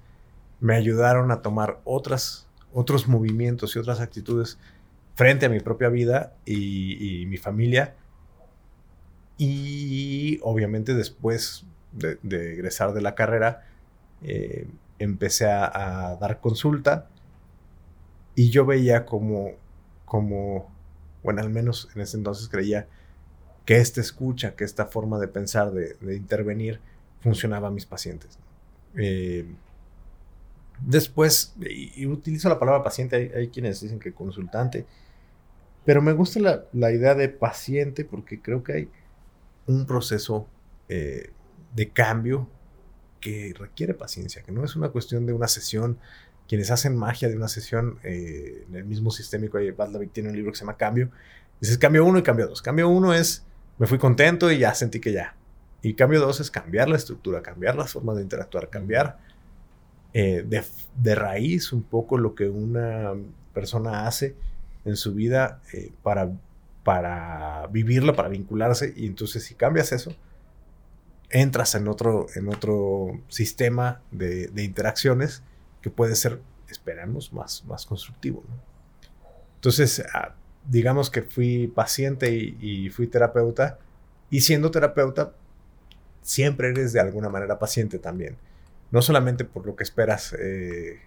[0.60, 4.58] me ayudaron a tomar otras, otros movimientos y otras actitudes
[5.16, 7.96] frente a mi propia vida y, mi familia.
[9.38, 12.18] Y obviamente después de,
[12.54, 13.66] egresar de la carrera,
[14.24, 14.68] eh,
[15.00, 17.10] empecé a, dar consulta
[18.34, 19.54] y yo veía como
[20.06, 20.72] como,
[21.24, 22.88] bueno, al menos en ese entonces creía
[23.66, 26.80] que esta escucha, que esta forma de pensar, de, intervenir,
[27.20, 28.38] funcionaba a mis pacientes.
[28.96, 29.46] Eh,
[30.80, 34.86] después, y, utilizo la palabra paciente, hay, quienes dicen que consultante,
[35.84, 36.40] pero me gusta
[36.72, 38.90] la, idea de paciente porque creo que hay
[39.68, 40.48] un proceso
[40.90, 41.32] eh,
[41.76, 42.48] de cambio
[43.20, 45.98] que requiere paciencia, que no es una cuestión de una sesión
[46.48, 50.52] quienes hacen magia de una sesión eh, en el mismo sistémico, Badlavik tiene un libro
[50.52, 51.10] que se llama Cambio.
[51.60, 52.62] Dices cambio uno y cambio dos.
[52.62, 53.44] Cambio uno es,
[53.80, 55.36] me fui contento y ya sentí que ya.
[55.82, 59.18] Y cambio dos es cambiar la estructura, cambiar las formas de interactuar, cambiar
[60.14, 63.14] eh, de, raíz un poco lo que una
[63.54, 64.36] persona hace
[64.84, 65.62] en su vida
[66.04, 66.30] para,
[66.86, 68.94] para vivirla, para vincularse.
[68.96, 70.16] Y entonces si cambias eso,
[71.32, 75.42] entras en otro, en otro sistema de, interacciones
[75.82, 78.44] que puede ser, esperamos, más, más constructivo.
[79.56, 80.36] Entonces, ah,
[80.70, 83.80] digamos que fui paciente y, fui terapeuta,
[84.30, 85.34] y siendo terapeuta,
[86.22, 88.38] siempre eres de alguna manera paciente también.
[88.92, 91.02] No solamente por lo que esperas eh,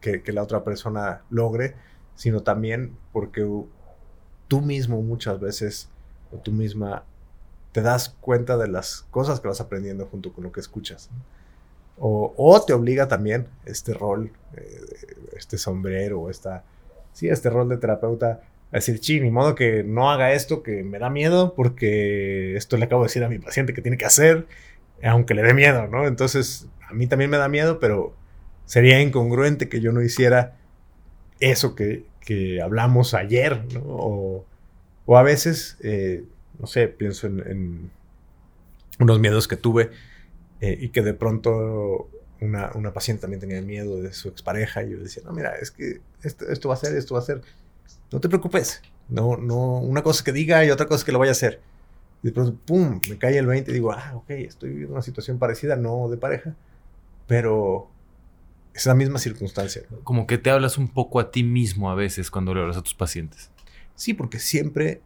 [0.00, 1.74] que, la otra persona logre,
[2.14, 3.44] sino también porque
[4.52, 5.88] tú mismo muchas veces,
[6.30, 7.04] o tú misma,
[7.72, 11.08] te das cuenta de las cosas que vas aprendiendo junto con lo que escuchas.
[11.98, 14.78] O, te obliga también este rol, eh,
[15.38, 16.64] este sombrero, esta,
[17.14, 20.82] sí, este rol de terapeuta a decir, chi, ni modo que no haga esto que
[20.82, 24.04] me da miedo porque esto le acabo de decir a mi paciente que tiene que
[24.04, 24.46] hacer,
[25.02, 26.06] aunque le dé miedo, ¿no?
[26.06, 28.12] Entonces, a mí también me da miedo, pero
[28.66, 30.58] sería incongruente que yo no hiciera
[31.40, 33.82] eso que, que hablamos ayer, ¿no?
[33.84, 34.46] O,
[35.06, 36.24] o a veces, eh,
[36.58, 37.90] no sé, pienso en,
[38.98, 39.90] unos miedos que tuve
[40.60, 42.08] eh, y que de pronto
[42.40, 45.70] una, una, paciente también tenía miedo de su expareja y yo decía, no, mira, es
[45.70, 47.42] que esto, esto va a ser, esto va a ser,
[48.12, 51.30] no te preocupes, no, no, una cosa que diga y otra cosa que lo vaya
[51.30, 51.60] a hacer.
[52.22, 55.02] Y de pronto, pum, me cae el 20 y digo, ah, ok, estoy viviendo una
[55.02, 56.54] situación parecida, no de pareja,
[57.26, 57.88] pero
[58.74, 59.82] es la misma circunstancia.
[60.04, 62.82] Como que te hablas un poco a ti mismo a veces cuando le hablas a
[62.82, 63.50] tus pacientes.
[63.94, 65.00] Sí, porque siempre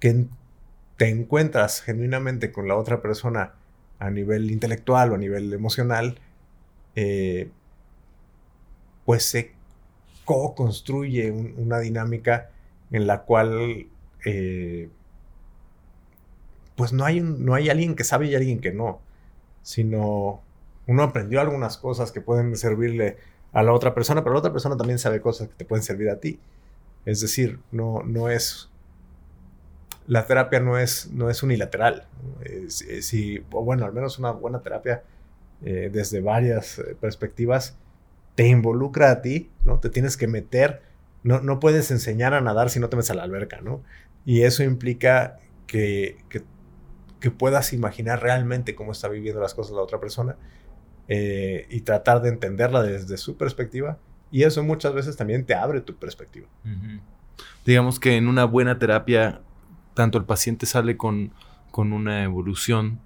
[0.00, 0.26] que
[0.96, 3.54] te encuentras genuinamente con la otra persona
[3.98, 6.18] a nivel intelectual o a nivel emocional,
[6.94, 7.50] eh,
[9.04, 9.52] pues se
[10.24, 12.50] co-construye una dinámica
[12.90, 13.86] en la cual
[14.24, 14.88] eh,
[16.76, 19.00] pues no hay, no hay alguien que sabe y alguien que no,
[19.62, 20.42] sino
[20.86, 23.16] uno aprendió algunas cosas que pueden servirle
[23.52, 26.08] a la otra persona, pero la otra persona también sabe cosas que te pueden servir
[26.10, 26.40] a ti.
[27.04, 28.68] Es decir, no, no es.
[30.06, 32.06] La terapia no es, no es unilateral.
[32.68, 35.02] Si, o bueno, al menos una buena terapia
[35.64, 37.76] eh, desde varias eh, perspectivas
[38.34, 39.78] te involucra a ti, ¿no?
[39.78, 40.82] Te tienes que meter.
[41.22, 43.82] No, no puedes enseñar a nadar si no te metes a la alberca, ¿no?
[44.24, 46.42] Y eso implica que, que,
[47.20, 50.36] que puedas imaginar realmente cómo está viviendo las cosas la otra persona
[51.08, 53.98] eh, y tratar de entenderla desde su perspectiva.
[54.30, 56.46] Y eso muchas veces también te abre tu perspectiva.
[57.66, 59.40] Digamos que en una buena terapia,
[59.94, 61.32] tanto el paciente sale con,
[61.70, 63.00] con una evolución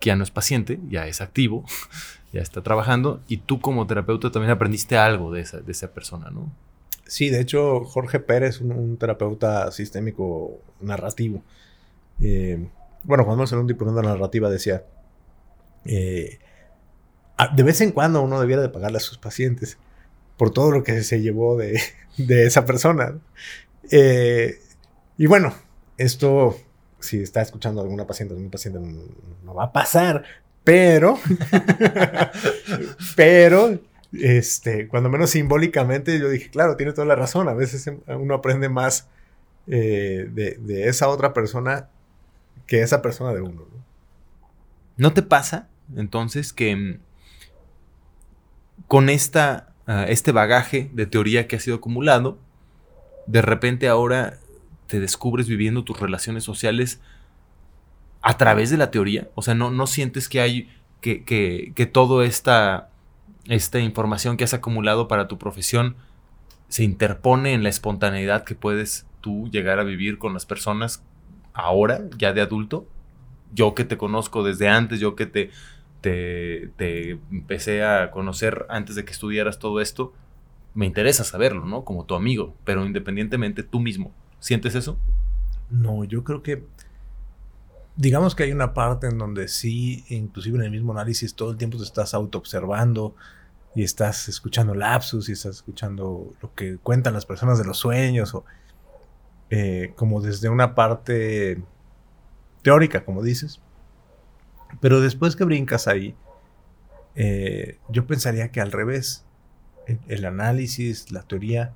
[0.00, 1.64] que ya no es paciente, ya es activo,
[2.32, 6.30] ya está trabajando, y tú como terapeuta también aprendiste algo de esa, de esa persona,
[6.30, 6.50] ¿no?
[7.04, 11.42] Sí, de hecho, Jorge Pérez, un, un terapeuta sistémico narrativo,
[12.20, 12.66] eh,
[13.04, 14.84] bueno, cuando en un diplomado de narrativa decía,
[15.84, 16.38] eh,
[17.54, 19.78] de vez en cuando uno debiera de pagarle a sus pacientes
[20.36, 21.80] por todo lo que se llevó de,
[22.18, 23.18] esa persona.
[23.90, 24.60] Eh,
[25.18, 25.54] y bueno,
[25.96, 26.56] esto,
[27.00, 28.80] si está escuchando alguna paciente, algún paciente
[29.44, 30.24] no, va a pasar,
[30.64, 31.18] pero,
[33.16, 33.80] pero,
[34.12, 37.48] este, cuando menos simbólicamente, yo dije, claro, tiene toda la razón.
[37.48, 39.08] A veces uno aprende más
[39.68, 41.88] eh, de, esa otra persona
[42.66, 43.64] que esa persona de uno.
[44.96, 46.98] ¿No te pasa entonces que
[48.88, 52.38] con esta, ah, este bagaje de teoría que has ido acumulando,
[53.26, 54.38] de repente ahora
[54.86, 57.00] te descubres viviendo tus relaciones sociales
[58.22, 59.28] a través de la teoría.
[59.34, 60.68] O sea, no, no sientes que hay
[61.00, 62.90] que, que, que toda esta,
[63.48, 65.96] esta información que has acumulado para tu profesión
[66.68, 71.02] se interpone en la espontaneidad que puedes tú llegar a vivir con las personas
[71.52, 72.86] ahora, ya de adulto.
[73.52, 75.50] Yo que te conozco desde antes, yo que te
[76.76, 80.12] te, empecé a conocer antes de que estudiaras todo esto,
[80.74, 81.84] me interesa saberlo, ¿no?
[81.84, 84.12] Como tu amigo, pero independientemente tú mismo.
[84.38, 84.98] ¿Sientes eso?
[85.70, 86.64] No, yo creo que
[87.96, 91.56] digamos que hay una parte en donde sí, inclusive en el mismo análisis, todo el
[91.56, 93.16] tiempo te estás autoobservando
[93.74, 98.34] y estás escuchando lapsus y estás escuchando lo que cuentan las personas de los sueños
[98.34, 98.44] o
[99.50, 101.62] eh, como desde una parte
[102.62, 103.60] teórica, como dices.
[104.80, 106.14] Pero después que brincas ahí,
[107.14, 109.24] eh, yo pensaría que al revés,
[110.06, 111.74] el, análisis, la teoría,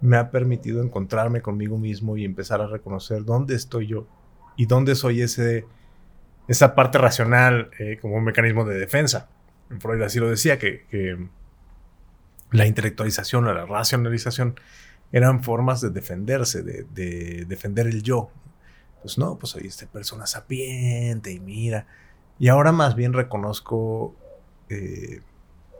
[0.00, 4.06] me ha permitido encontrarme conmigo mismo y empezar a reconocer dónde estoy yo
[4.56, 5.66] y dónde soy ese,
[6.48, 9.28] esa parte racional eh, como un mecanismo de defensa.
[9.78, 11.28] Freud así lo decía, que,
[12.50, 14.58] la intelectualización o la racionalización
[15.12, 18.32] eran formas de defenderse, de, de defender el yo,
[19.02, 21.86] pues no, pues soy esta persona sapiente y mira.
[22.38, 24.14] Y ahora más bien reconozco
[24.68, 25.20] eh,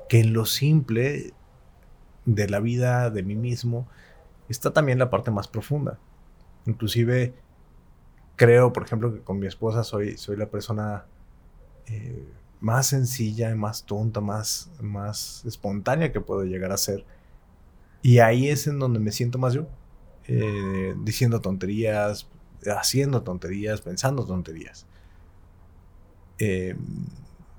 [0.09, 1.33] que en lo simple
[2.27, 3.89] de la vida de mí mismo
[4.49, 5.99] está también la parte más profunda.
[6.67, 7.35] Inclusive
[8.37, 11.05] creo, por ejemplo, que con mi esposa soy, soy la persona
[11.87, 12.25] eh,
[12.61, 17.05] más sencilla, más tonta, más, más espontánea que puedo llegar a ser.
[18.03, 19.67] Y ahí es en donde me siento más yo,
[20.27, 22.29] eh, diciendo tonterías,
[22.67, 24.87] haciendo tonterías, pensando tonterías.
[26.39, 26.77] eh,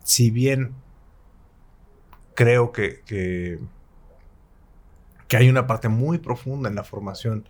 [0.03, 0.73] si bien
[2.33, 3.59] creo que, que,
[5.37, 7.45] hay una parte muy profunda en la formación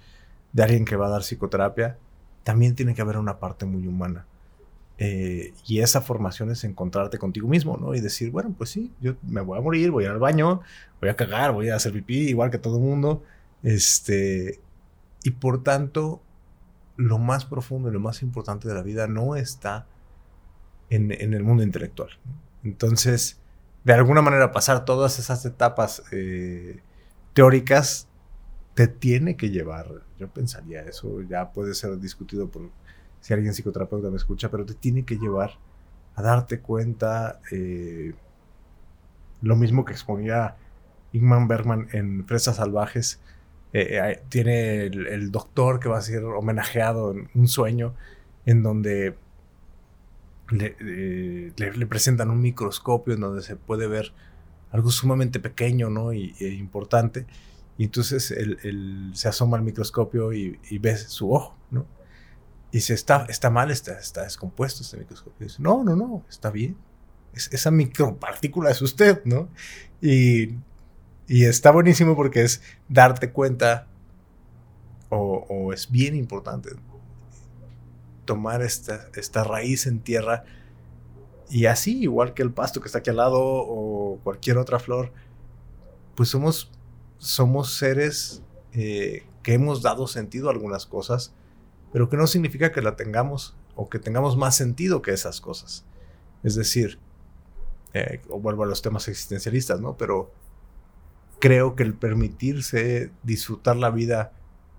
[0.53, 1.97] de alguien que va a dar psicoterapia,
[2.43, 4.25] también tiene que haber una parte muy humana.
[4.97, 7.95] Eh, y esa formación es encontrarte contigo mismo, ¿no?
[7.95, 10.61] Y decir, bueno, pues sí, yo me voy a morir, voy al baño,
[10.99, 13.23] voy a cagar, voy a hacer pipí, igual que todo el mundo.
[13.63, 14.59] Este,
[15.23, 16.21] y por tanto,
[16.97, 19.87] lo más profundo y lo más importante de la vida no está
[20.89, 22.09] en, el mundo intelectual.
[22.63, 23.39] Entonces,
[23.83, 26.81] de alguna manera pasar todas esas etapas eh,
[27.33, 28.07] teóricas
[28.73, 29.87] te tiene que llevar,
[30.19, 32.69] yo pensaría, eso ya puede ser discutido por
[33.19, 35.51] si alguien psicoterapeuta me escucha, pero te tiene que llevar
[36.15, 38.13] a darte cuenta eh,
[39.41, 40.55] lo mismo que exponía
[41.13, 43.19] Ingman Bergman en Fresas Salvajes,
[43.73, 47.95] eh, eh, tiene el, doctor que va a ser homenajeado en un sueño
[48.45, 49.15] en donde
[50.59, 54.11] eh, le, presentan un microscopio en donde se puede ver
[54.71, 56.11] algo sumamente pequeño ¿no?
[56.11, 57.25] y, e importante.
[57.77, 61.85] Y entonces él, se asoma al microscopio y, ve su ojo, ¿no?
[62.71, 65.35] Y dice, está, está mal, está, está descompuesto este microscopio.
[65.39, 66.77] Y dice, no, no, no, está bien.
[67.33, 69.49] esa micropartícula es usted, ¿no?
[70.01, 70.57] Y
[71.31, 73.87] y está buenísimo porque es darte cuenta,
[75.07, 76.71] o, es bien importante,
[78.25, 80.43] tomar esta, esta raíz en tierra
[81.49, 85.13] y así, igual que el pasto que está aquí al lado o cualquier otra flor,
[86.15, 86.69] pues somos,
[87.17, 91.33] somos seres eh, que hemos dado sentido a algunas cosas,
[91.93, 95.85] pero que no significa que la tengamos o que tengamos más sentido que esas cosas.
[96.43, 96.99] Es decir,
[97.93, 99.95] eh, vuelvo a los temas existencialistas, ¿no?
[99.95, 100.33] Pero
[101.41, 104.31] creo que el permitirse disfrutar la vida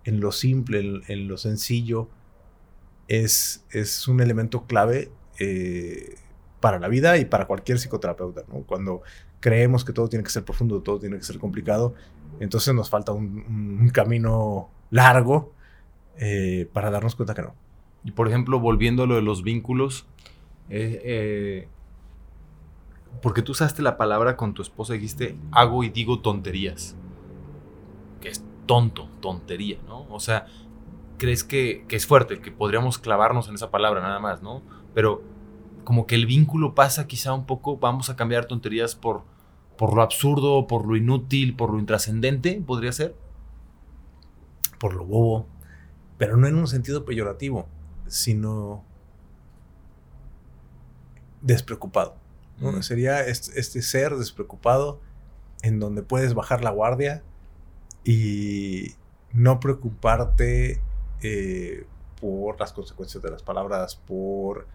[0.05, 2.09] en lo simple, en, lo sencillo,
[3.09, 6.15] es, es, un elemento clave eh,
[6.61, 8.45] para la vida y para cualquier psicoterapeuta.
[8.67, 9.03] Cuando
[9.41, 11.95] creemos que todo tiene que ser profundo, todo tiene que ser complicado,
[12.41, 15.53] entonces nos falta un, camino largo
[16.17, 17.55] eh, para darnos cuenta que no.
[18.05, 20.07] Y por ejemplo, volviendo a lo de los vínculos,
[20.71, 21.69] eh,
[23.21, 26.97] porque tú usaste la palabra con tu esposa y dijiste, hago y digo tonterías.
[28.21, 30.07] Que es tonto, tontería, ¿no?
[30.11, 30.47] O sea,
[31.19, 34.63] crees que, es fuerte, que podríamos clavarnos en esa palabra nada más, ¿no?
[34.95, 35.23] Pero
[35.85, 39.23] como que el vínculo pasa quizá un poco, vamos a cambiar tonterías por,
[39.77, 43.15] por lo absurdo, por lo inútil, por lo intrascendente, podría ser.
[44.79, 45.47] Por lo bobo,
[46.19, 47.67] pero no en un sentido peyorativo,
[48.07, 48.85] sino
[51.41, 52.22] despreocupado.
[52.81, 55.01] Sería este, ser despreocupado
[55.63, 57.23] en donde puedes bajar la guardia
[58.05, 58.95] y
[59.33, 60.81] no preocuparte
[61.23, 61.85] eh,
[62.21, 64.67] por las consecuencias de las palabras, por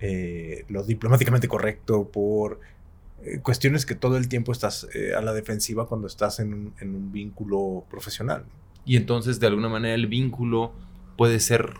[0.00, 2.60] eh, lo diplomáticamente correcto, por
[3.22, 7.84] eh, cuestiones que todo el tiempo estás a la defensiva cuando estás en un, vínculo
[7.90, 8.44] profesional.
[8.84, 10.72] Y entonces, de alguna manera, el vínculo
[11.16, 11.74] puede ser,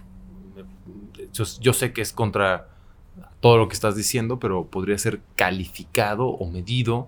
[1.32, 2.75] yo sé que es contra
[3.46, 7.06] todo lo que estás diciendo, pero podría ser calificado o medido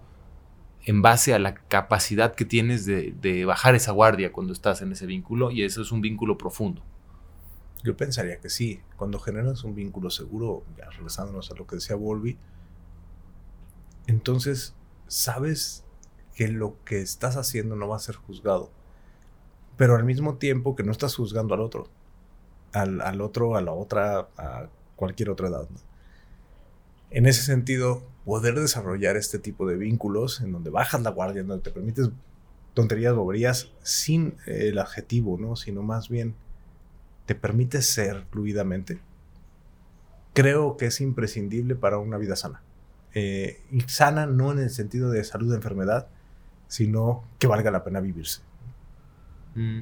[0.84, 5.06] en base a la capacidad que tienes de, bajar esa guardia cuando estás en ese
[5.06, 6.80] vínculo y eso es un vínculo profundo.
[7.82, 8.80] Yo pensaría que sí.
[8.94, 12.38] Cuando generas un vínculo seguro, ya regresándonos a lo que decía Volvi,
[14.06, 14.76] entonces
[15.08, 15.84] sabes
[16.36, 18.70] que lo que estás haciendo no va a ser juzgado,
[19.76, 21.88] pero al mismo tiempo que no estás juzgando al otro,
[22.72, 25.68] al, al otro, a la otra, a cualquier otra edad.
[25.68, 25.87] ¿no?
[27.10, 31.48] En ese sentido, poder desarrollar este tipo de vínculos en donde bajas la guardia, en
[31.48, 32.10] donde te permites
[32.74, 35.56] tonterías, boberías, sin el adjetivo, ¿no?
[35.56, 36.34] Sino más bien
[37.26, 39.00] te permite ser fluidamente,
[40.32, 42.62] creo que es imprescindible para una vida sana.
[43.12, 46.08] Eh, sana no en el sentido de salud de enfermedad,
[46.68, 48.40] sino que valga la pena vivirse.
[49.56, 49.80] Mm.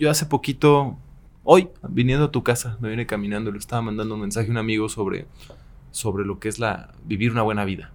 [0.00, 0.96] Yo, hace poquito,
[1.44, 4.58] hoy, viniendo a tu casa, me vine caminando, le estaba mandando un mensaje a un
[4.58, 5.26] amigo sobre
[5.92, 7.92] sobre lo que es la vivir una buena vida.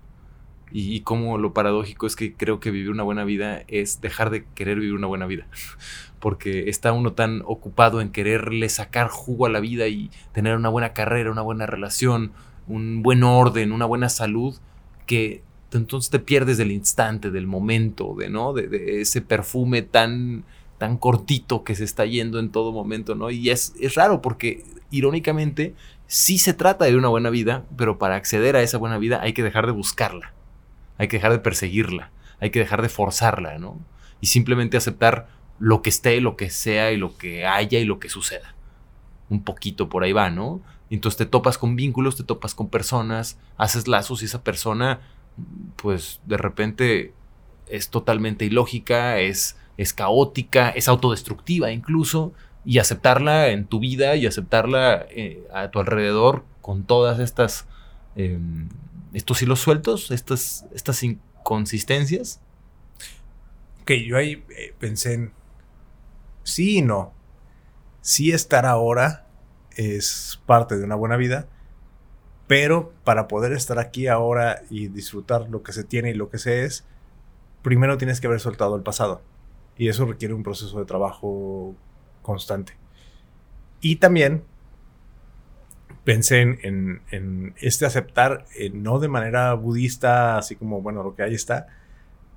[0.70, 4.46] Y, como lo paradójico es que creo que vivir una buena vida es dejar de
[4.54, 5.48] querer vivir una buena vida.
[6.20, 10.70] Porque está uno tan ocupado en quererle sacar jugo a la vida y tener una
[10.70, 12.32] buena carrera, una buena relación,
[12.68, 14.58] un buen orden, una buena salud,
[15.06, 15.42] que
[15.72, 18.54] entonces te pierdes del instante, del momento, de, ¿no?
[18.54, 20.44] de, ese perfume tan,
[20.78, 23.30] tan cortito que se está yendo en todo momento, ¿no?
[23.32, 25.76] Y es, es raro porque irónicamente
[26.08, 29.34] sí se trata de una buena vida, pero para acceder a esa buena vida hay
[29.34, 30.34] que dejar de buscarla,
[30.98, 33.80] hay que dejar de perseguirla, hay que dejar de forzarla, ¿no?
[34.22, 35.28] Y simplemente aceptar
[35.60, 38.56] lo que esté, lo que sea y lo que haya y lo que suceda.
[39.30, 40.62] un poquito por ahí va, ¿no?
[40.90, 45.02] entonces te topas con vínculos, te topas con personas, haces lazos y esa persona,
[45.76, 47.14] pues de repente
[47.68, 52.34] es totalmente ilógica, es, es caótica, es autodestructiva incluso,
[52.68, 57.66] y aceptarla en tu vida y aceptarla eh, a tu alrededor con todas estas,
[58.18, 58.68] em,
[59.14, 62.42] estos hilos sueltos, estas, estas inconsistencias.
[63.84, 65.32] Ok, yo ahí eh, pensé en
[66.44, 67.14] sí y no.
[68.02, 69.26] Sí estar ahora
[69.78, 71.48] es parte de una buena vida,
[72.48, 76.38] pero para poder estar aquí ahora y disfrutar lo que se tiene y lo que
[76.38, 76.84] se es,
[77.62, 79.22] primero tienes que haber soltado el pasado.
[79.78, 81.78] Y eso requiere un proceso de trabajo
[82.28, 82.74] constante.
[83.82, 84.44] Y también
[86.04, 91.34] pensé en, este aceptar, eh, no de manera budista, así como, bueno, lo que ahí
[91.34, 91.68] está,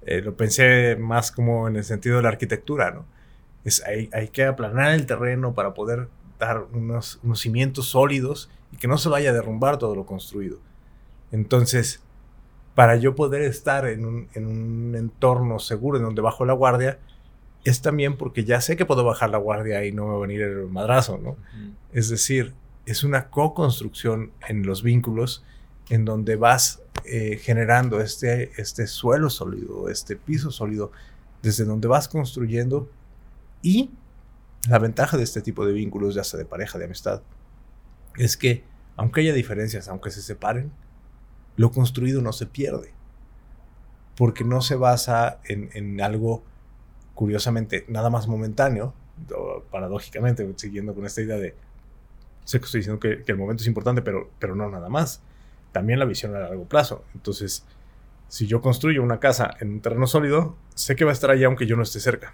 [0.07, 3.05] eh, lo pensé más como en el sentido de la arquitectura, ¿no?
[3.65, 6.09] Es, hay, hay que aplanar el terreno para poder
[6.41, 10.59] dar unos, cimientos sólidos y que no se vaya a derrumbar todo lo construido.
[11.31, 12.03] Entonces,
[12.75, 16.99] para yo poder estar en un, entorno seguro en donde bajo la guardia,
[17.65, 20.21] es también porque ya sé que puedo bajar la guardia y no me va a
[20.21, 21.37] venir el madrazo, ¿no?
[21.93, 22.55] Es decir,
[22.87, 25.45] es una co-construcción en los vínculos
[25.91, 30.93] en donde vas eh, generando este, este suelo sólido, este piso sólido,
[31.43, 32.89] desde donde vas construyendo
[33.63, 33.91] y
[34.69, 37.23] la ventaja de este tipo de vínculos, ya sea de pareja, de amistad,
[38.17, 38.65] es que
[38.97, 40.71] aunque haya diferencias, aunque se separen,
[41.57, 42.93] lo construido no se pierde.
[44.17, 46.43] Porque no se basa en, algo,
[47.21, 48.95] curiosamente, nada más momentáneo,
[49.71, 51.55] paradójicamente, siguiendo con esta idea de,
[52.47, 55.21] sé que estoy diciendo que, el momento es importante, pero, pero no nada más.
[55.71, 57.05] También la visión a largo plazo.
[57.15, 57.67] Entonces,
[58.29, 61.45] si yo construyo una casa en un terreno sólido, sé que va a estar allá
[61.45, 62.33] aunque yo no esté cerca.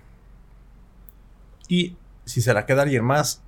[1.67, 3.43] Y si se la queda alguien más,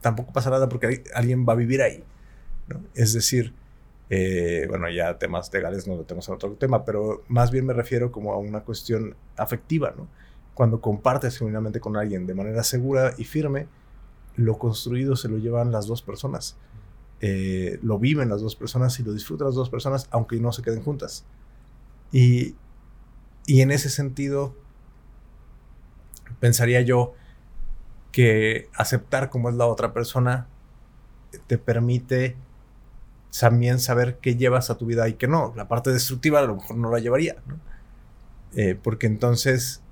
[0.00, 2.04] tampoco pasa nada porque alguien va a vivir ahí.
[2.94, 3.52] Es decir,
[4.10, 7.72] eh, bueno, ya temas legales no lo tenemos en otro tema, pero más bien me
[7.72, 10.06] refiero como a una cuestión afectiva, ¿no?
[10.58, 13.68] Cuando compartes genuinamente con alguien de manera segura y firme,
[14.34, 16.56] lo construido se lo llevan las dos personas.
[17.20, 20.62] Eh, lo viven las dos personas y lo disfrutan las dos personas, aunque no se
[20.62, 21.24] queden juntas.
[22.10, 22.56] Y,
[23.46, 24.52] y en ese sentido,
[26.40, 27.14] pensaría yo,
[28.10, 30.48] que aceptar cómo es la otra persona
[31.46, 32.34] te permite
[33.38, 35.54] también saber qué llevas a tu vida y qué no.
[35.54, 37.60] La parte destructiva a lo mejor no la llevaría, ¿no?
[38.56, 39.82] Eh, porque entonces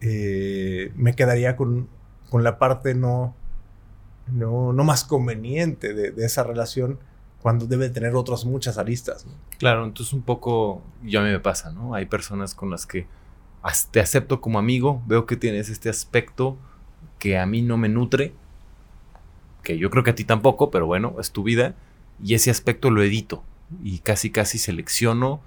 [0.00, 1.88] eh, me quedaría con,
[2.32, 3.34] la parte no,
[4.28, 6.98] no, más conveniente de, esa relación
[7.42, 9.26] cuando debe tener otras muchas aristas.
[9.58, 11.94] Claro, entonces un poco, yo a mí me pasa, ¿no?
[11.94, 13.06] Hay personas con las que
[13.90, 16.56] te acepto como amigo, veo que tienes este aspecto
[17.18, 18.32] que a mí no me nutre,
[19.62, 21.74] que yo creo que a ti tampoco, pero bueno, es tu vida,
[22.22, 23.42] y ese aspecto lo edito
[23.82, 25.40] y casi casi selecciono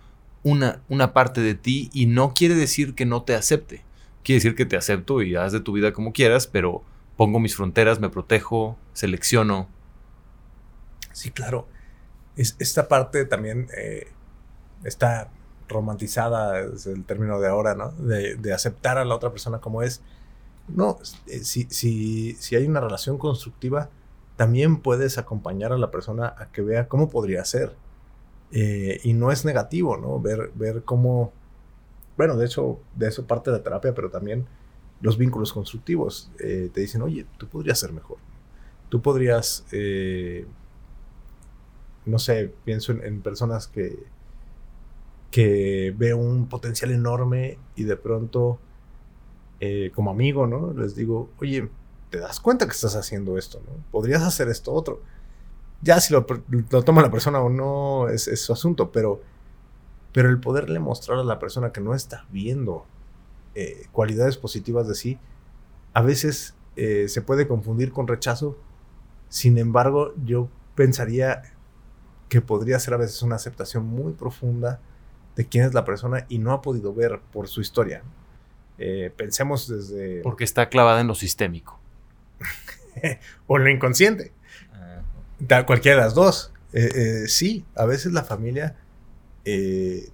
[0.44, 3.84] una, una parte de ti y no quiere decir que no te acepte,
[4.24, 6.84] quiere decir que te acepto y haz de tu vida como quieras, pero
[7.18, 9.68] pongo mis fronteras, me protejo, selecciono.
[11.12, 11.68] Sí, claro.
[12.36, 14.08] Es, esta parte también eh,
[14.84, 15.30] está
[15.70, 17.92] romantizada, es el término de ahora, ¿no?
[17.92, 20.02] De, de, aceptar a la otra persona como es.
[20.68, 20.98] No,
[21.28, 23.90] eh, si, si, si hay una relación constructiva,
[24.36, 27.76] también puedes acompañar a la persona a que vea cómo podría ser.
[28.52, 30.20] Eh, y no es negativo, ¿no?
[30.20, 31.34] Ver, ver cómo,
[32.18, 34.46] bueno, de hecho, de eso parte de la terapia, pero también
[35.02, 38.18] los vínculos constructivos eh, te dicen, oye, tú podrías ser mejor.
[38.90, 39.66] Tú podrías,
[42.06, 44.04] no sé, pienso en, en, personas que,
[45.32, 48.60] que veo un potencial enorme y de pronto
[49.60, 50.74] eh, como amigo, ¿no?
[50.74, 51.70] Les digo, oye,
[52.10, 53.72] ¿te das cuenta que estás haciendo esto, ¿no?
[53.92, 55.02] Podrías hacer esto otro.
[55.82, 56.26] Ya si lo,
[56.84, 59.22] toma la persona o no es, su asunto, pero,
[60.14, 62.86] pero el poderle mostrar a la persona que no está viendo
[63.56, 65.20] eh, cualidades positivas de sí,
[65.94, 68.58] a veces eh, se puede confundir con rechazo.
[69.30, 71.44] Sin embargo, yo pensaría
[72.30, 74.80] que podría ser a veces una aceptación muy profunda
[75.36, 78.04] de quién es la persona y no ha podido ver por su historia.
[78.78, 80.22] Eh, pensemos desde...
[80.22, 81.80] Porque está clavada en lo sistémico.
[83.48, 84.32] o en lo inconsciente.
[84.74, 85.66] Ah.
[85.66, 86.52] Cualquiera de las dos.
[86.74, 88.76] Eh, sí, a veces la familia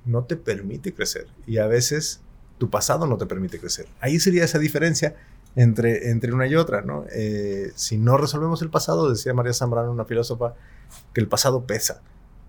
[0.05, 2.21] no te permite crecer y a veces
[2.57, 3.87] tu pasado no te permite crecer.
[4.01, 5.15] Ahí sería esa diferencia
[5.55, 7.05] entre, entre una y otra, ¿no?
[7.75, 10.55] si no resolvemos el pasado, decía María Zambrano, una filósofa,
[11.13, 12.01] que el pasado pesa,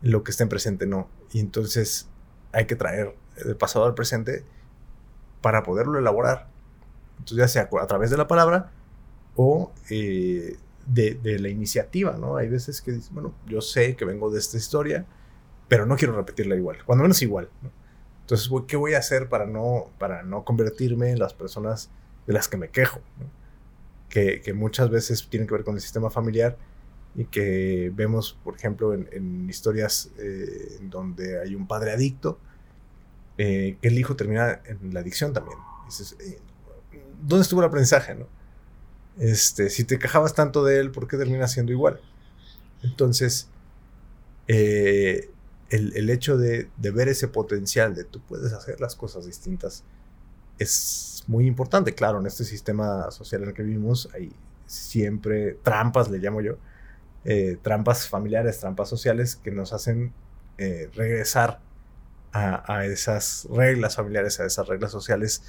[0.02, 1.08] lo que está en presente no.
[1.32, 2.08] Y entonces
[2.52, 4.44] hay que traer el pasado al presente
[5.40, 6.48] para poderlo elaborar.
[7.18, 8.72] Entonces, ya sea a través de la palabra
[9.36, 10.56] o eh,
[10.86, 12.36] de, la iniciativa, ¿no?
[12.36, 15.06] Hay veces que dices, bueno, yo sé que vengo de esta historia,
[15.70, 17.70] pero no quiero repetirla igual, cuando menos igual, ¿no?
[18.22, 21.90] Entonces, ¿qué voy a hacer para no, para no convertirme en las personas
[22.26, 23.00] de las que me quejo?
[24.08, 26.56] Que, que, muchas veces tienen que ver con el sistema familiar
[27.14, 32.40] y que vemos, por ejemplo, en, historias eh, donde hay un padre adicto,
[33.38, 35.58] eh, que el hijo termina en la adicción también.
[35.86, 36.40] Dices, eh,
[37.22, 38.16] ¿dónde estuvo el aprendizaje?
[38.16, 38.26] No?
[39.18, 42.00] Este, si te quejabas tanto de él, ¿por qué termina siendo igual?
[42.82, 43.48] Entonces,
[45.70, 49.84] el, hecho de, de, ver ese potencial de tú puedes hacer las cosas distintas
[50.58, 51.94] es muy importante.
[51.94, 54.32] Claro, en este sistema social en el que vivimos hay
[54.66, 56.56] siempre trampas, le llamo yo,
[57.24, 60.12] eh, trampas familiares, trampas sociales que nos hacen
[60.58, 61.60] eh, regresar
[62.32, 65.42] a, esas reglas familiares, a esas reglas sociales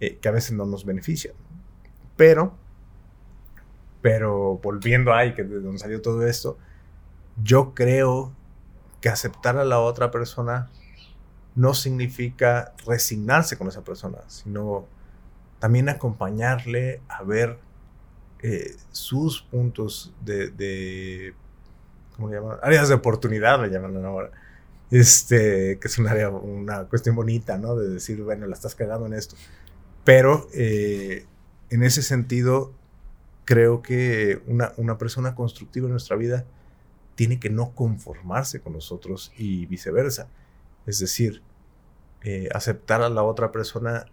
[0.00, 1.34] eh, que a veces no nos benefician.
[2.16, 2.54] Pero,
[4.00, 6.56] pero volviendo ahí, que de donde salió todo esto,
[7.42, 8.32] yo creo
[9.06, 10.68] que aceptar a la otra persona
[11.54, 14.84] no significa resignarse con esa persona, sino
[15.60, 17.56] también acompañarle a ver
[18.42, 21.34] eh, sus puntos de,
[22.16, 22.58] ¿cómo le llaman?
[22.64, 24.32] Áreas de oportunidad, le llaman ahora.
[24.90, 27.76] Este, que es un área, una cuestión bonita, ¿no?
[27.76, 29.36] De decir, bueno, la estás cagando en esto.
[30.02, 31.26] Pero eh,
[31.70, 32.72] en ese sentido,
[33.44, 36.44] creo que una, una persona constructiva en nuestra vida
[37.16, 40.28] tiene que no conformarse con nosotros y viceversa.
[40.86, 41.42] Es decir,
[42.22, 44.06] eh, aceptar a la otra persona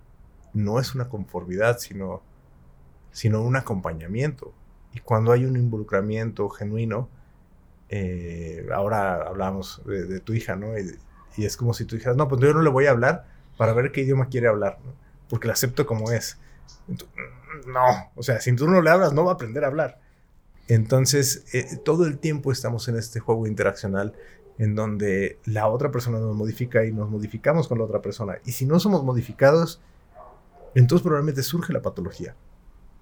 [0.54, 2.22] no es una conformidad, sino
[3.14, 4.54] sino un acompañamiento.
[4.92, 7.08] Y cuando hay un involucramiento genuino,
[7.90, 10.78] eh, ahora hablamos de, tu hija, ¿no?
[10.78, 11.00] Y,
[11.38, 13.26] es como si tú dijeras, no, pues yo no le voy a hablar
[13.58, 14.78] para ver qué idioma quiere hablar.
[15.30, 16.38] Porque la acepto como es.
[17.68, 20.00] no, o sea, si tú no le hablas, no va a aprender a hablar.
[20.68, 24.14] Entonces, eh, todo el tiempo estamos en este juego interaccional
[24.58, 28.38] en donde la otra persona nos modifica y nos modificamos con la otra persona.
[28.46, 29.82] Y si no somos modificados,
[30.76, 32.36] entonces probablemente surge la patología.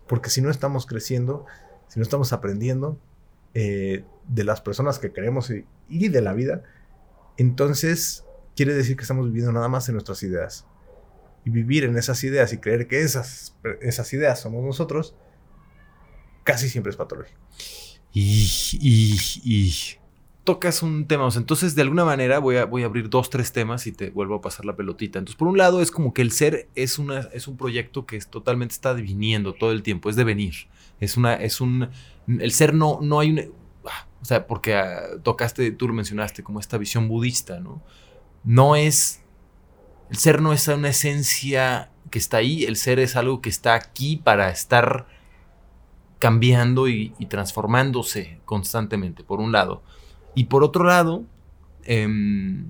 [0.07, 1.45] Porque si no estamos creciendo,
[1.87, 2.97] si no estamos aprendiendo
[3.53, 5.51] eh, de las personas que queremos
[5.89, 6.63] y, de la vida,
[7.37, 8.23] entonces
[8.55, 10.65] quiere decir que estamos viviendo nada más en nuestras ideas.
[11.43, 15.15] Y vivir en esas ideas y creer que esas, esas ideas somos nosotros,
[16.43, 17.39] casi siempre es patológico.
[18.13, 19.73] Y, y, y
[20.43, 23.29] tocas un tema, o sea, entonces de alguna manera voy a, voy a abrir dos,
[23.29, 25.19] tres temas y te vuelvo a pasar la pelotita.
[25.19, 28.17] Entonces, por un lado, es como que el ser es, una, es un proyecto que
[28.17, 30.53] es, totalmente está deviniendo todo el tiempo, es devenir.
[30.99, 31.89] Es una, es un,
[32.27, 33.53] el ser no, no hay un,
[34.21, 37.81] o sea, porque ah, tocaste, tú lo mencionaste como esta visión budista, ¿no?
[38.43, 39.21] No es,
[40.09, 43.75] el ser no es una esencia que está ahí, el ser es algo que está
[43.75, 45.07] aquí para estar
[46.21, 49.81] cambiando y transformándose constantemente, por un lado.
[50.35, 51.23] Y por otro lado,
[51.83, 52.67] em,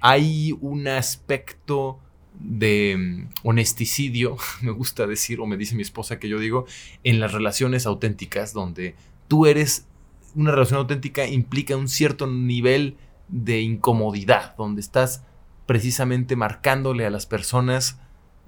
[0.00, 1.98] hay un aspecto
[2.38, 6.66] de em, honesticidio, me gusta decir, o me dice mi esposa que yo digo,
[7.02, 8.94] en las relaciones auténticas, donde
[9.26, 9.86] tú eres,
[10.34, 12.96] una relación auténtica implica un cierto nivel
[13.28, 15.24] de incomodidad, donde estás
[15.64, 17.98] precisamente marcándole a las personas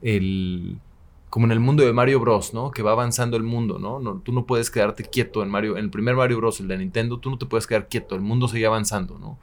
[0.03, 0.79] el,
[1.31, 2.71] como en el mundo de Mario Bros, ¿no?
[2.71, 3.99] Que va avanzando el mundo, ¿no?
[3.99, 4.21] ¿no?
[4.21, 7.19] Tú no puedes quedarte quieto en Mario, en el primer Mario Bros, el de Nintendo,
[7.19, 9.39] tú no te puedes quedar quieto, el mundo sigue avanzando, ¿no?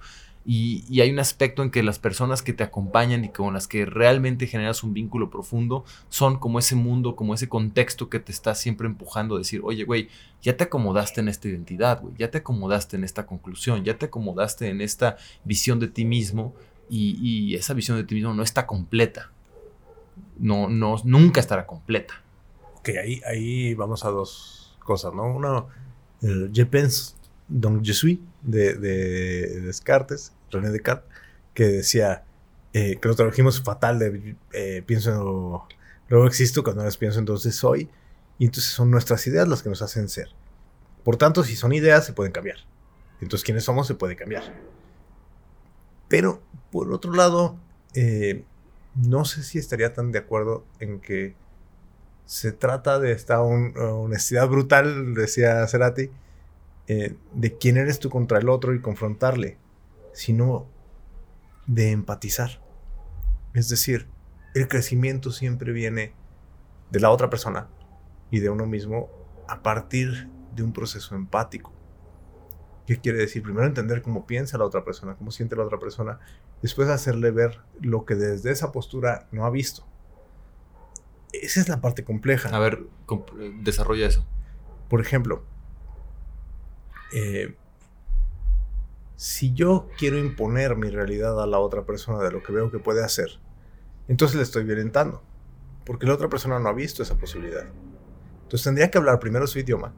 [0.48, 3.84] Y, hay un aspecto en que las personas que te acompañan y con las que
[3.86, 8.54] realmente generas un vínculo profundo son como ese mundo, como ese contexto que te está
[8.54, 10.08] siempre empujando a decir, oye, güey,
[10.44, 14.06] ya te acomodaste en esta identidad, güey, ya te acomodaste en esta conclusión, ya te
[14.06, 16.54] acomodaste en esta visión de ti mismo
[16.90, 19.32] y, y esa visión de ti mismo no está completa
[20.38, 22.14] no, no, nunca estará completa.
[22.76, 25.68] Ok, ahí, ahí vamos a dos cosas, ¿no?
[26.22, 27.16] El Je pense,
[27.48, 31.10] donc je suis, de, de Descartes, René Descartes,
[31.54, 32.24] que decía,
[32.74, 35.68] eh, que lo tradujimos fatal de eh, pienso,
[36.10, 37.90] luego existo, cuando no pienso entonces soy,
[38.38, 40.30] y entonces son nuestras ideas las que nos hacen ser.
[41.04, 42.58] Por tanto, si son ideas, se pueden cambiar.
[43.22, 44.44] Entonces, quienes somos se puede cambiar.
[46.08, 46.42] Pero,
[46.72, 47.58] por otro lado,
[47.94, 48.44] eh,
[48.96, 51.36] no sé si estaría tan de acuerdo en que
[52.26, 56.10] se trata de esta honestidad brutal, decía Cerati,
[56.88, 59.58] eh, de quién eres tú contra el otro y confrontarle,
[60.14, 60.68] sino
[61.68, 62.62] de empatizar.
[63.54, 64.08] Es decir,
[64.54, 66.14] el crecimiento siempre viene
[66.92, 67.68] de la otra persona
[68.32, 69.10] y de uno mismo
[69.48, 71.74] a partir de un proceso empático.
[72.88, 73.42] ¿Qué quiere decir?
[73.44, 76.20] Primero entender cómo piensa la otra persona, cómo siente la otra persona,
[76.66, 79.86] después hacerle ver lo que desde esa postura no ha visto.
[81.32, 82.50] Esa es la parte compleja.
[82.50, 82.88] A ver,
[83.62, 84.26] desarrolla eso.
[84.90, 85.44] Por ejemplo,
[87.14, 87.56] eh,
[89.16, 92.80] si yo quiero imponer mi realidad a la otra persona de lo que veo que
[92.80, 93.40] puede hacer,
[94.08, 95.22] entonces le estoy violentando,
[95.86, 97.68] porque la otra persona no ha visto esa posibilidad.
[98.42, 99.94] Entonces tendría que hablar primero su idioma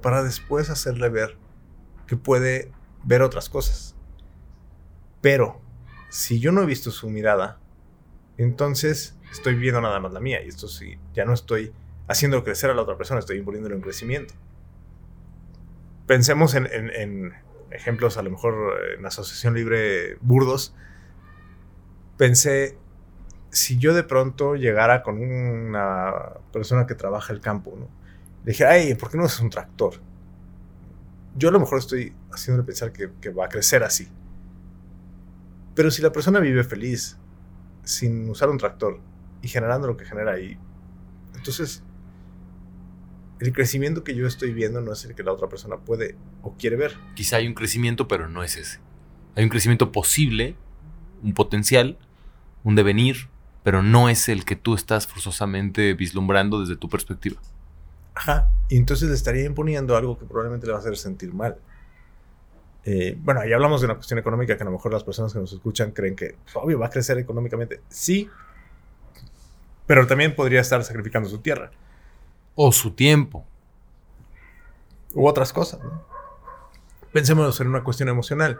[0.00, 1.36] para después hacerle ver
[2.06, 2.72] que puede
[3.04, 3.96] ver otras cosas.
[5.22, 5.62] Pero
[6.10, 7.58] si yo no he visto su mirada,
[8.36, 11.72] entonces estoy viendo nada más la mía y esto sí, ya no estoy
[12.08, 14.34] haciendo crecer a la otra persona, estoy imponiéndole un crecimiento.
[16.06, 17.32] Pensemos en, en
[17.70, 20.74] ejemplos, a lo mejor en asociación libre burdos.
[22.18, 22.76] Pensé,
[23.50, 26.12] si yo de pronto llegara con una
[26.52, 27.88] persona que trabaja el campo, ¿no?
[28.44, 29.94] Le dije, ay, ¿por qué no es un tractor?
[31.36, 34.08] Yo a lo mejor estoy haciéndole pensar que va a crecer así.
[35.74, 37.18] Pero si la persona vive feliz,
[37.82, 39.00] sin usar un tractor
[39.40, 40.58] y generando lo que genera ahí,
[41.34, 41.82] entonces
[43.40, 46.54] el crecimiento que yo estoy viendo no es el que la otra persona puede o
[46.56, 46.94] quiere ver.
[47.14, 48.78] Quizá hay un crecimiento, pero no es ese.
[49.34, 50.56] Hay un crecimiento posible,
[51.22, 51.98] un potencial,
[52.62, 53.28] un devenir,
[53.64, 57.40] pero no es el que tú estás forzosamente vislumbrando desde tu perspectiva.
[58.14, 61.58] Ajá, y entonces le estaría imponiendo algo que probablemente le va a hacer sentir mal.
[62.84, 65.38] Eh, bueno, ahí hablamos de una cuestión económica que a lo mejor las personas que
[65.38, 67.80] nos escuchan creen que, pues, obvio, va a crecer económicamente.
[67.88, 68.28] Sí,
[69.86, 71.70] pero también podría estar sacrificando su tierra.
[72.54, 73.44] O su tiempo.
[75.14, 75.80] U otras cosas.
[77.12, 78.58] Pensemos en una cuestión emocional.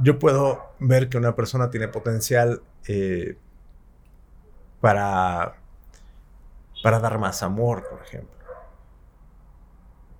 [0.00, 3.36] Yo puedo ver que una persona tiene potencial eh,
[4.80, 5.56] para,
[6.82, 8.37] para dar más amor, por ejemplo.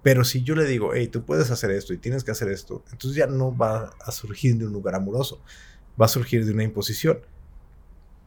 [0.03, 2.85] Pero si yo le digo, hey, tú puedes hacer esto y tienes que hacer esto,
[2.93, 5.41] entonces ya no va a surgir de un lugar amoroso,
[6.01, 7.21] va a surgir de una imposición.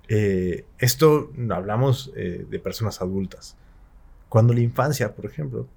[0.10, 3.56] Eh, esto hablamos eh, de personas adultas.
[4.28, 5.68] Cuando la infancia, por ejemplo,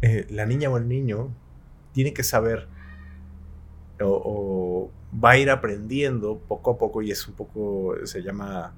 [0.00, 1.30] eh, la niña o el niño
[1.92, 2.66] tiene que saber
[4.00, 8.74] o, va a ir aprendiendo poco a poco y es un poco, se llama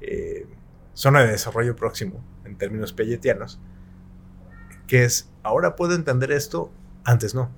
[0.00, 0.46] eh,
[0.94, 3.58] zona de desarrollo próximo en términos pelletianos,
[4.86, 6.70] que es, ahora puedo entender esto,
[7.04, 7.50] antes no.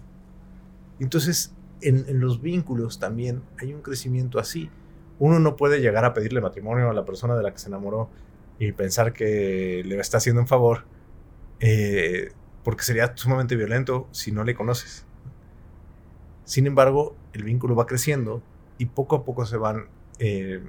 [1.00, 4.70] Entonces, en, los vínculos también hay un crecimiento así.
[5.18, 8.10] Uno no puede llegar a pedirle matrimonio a la persona de la que se enamoró
[8.58, 10.84] y pensar que le está haciendo un favor,
[11.60, 12.32] eh,
[12.64, 15.04] porque sería sumamente violento si no le conoces.
[16.44, 18.42] Sin embargo, el vínculo va creciendo
[18.78, 20.62] y poco a poco se van eh,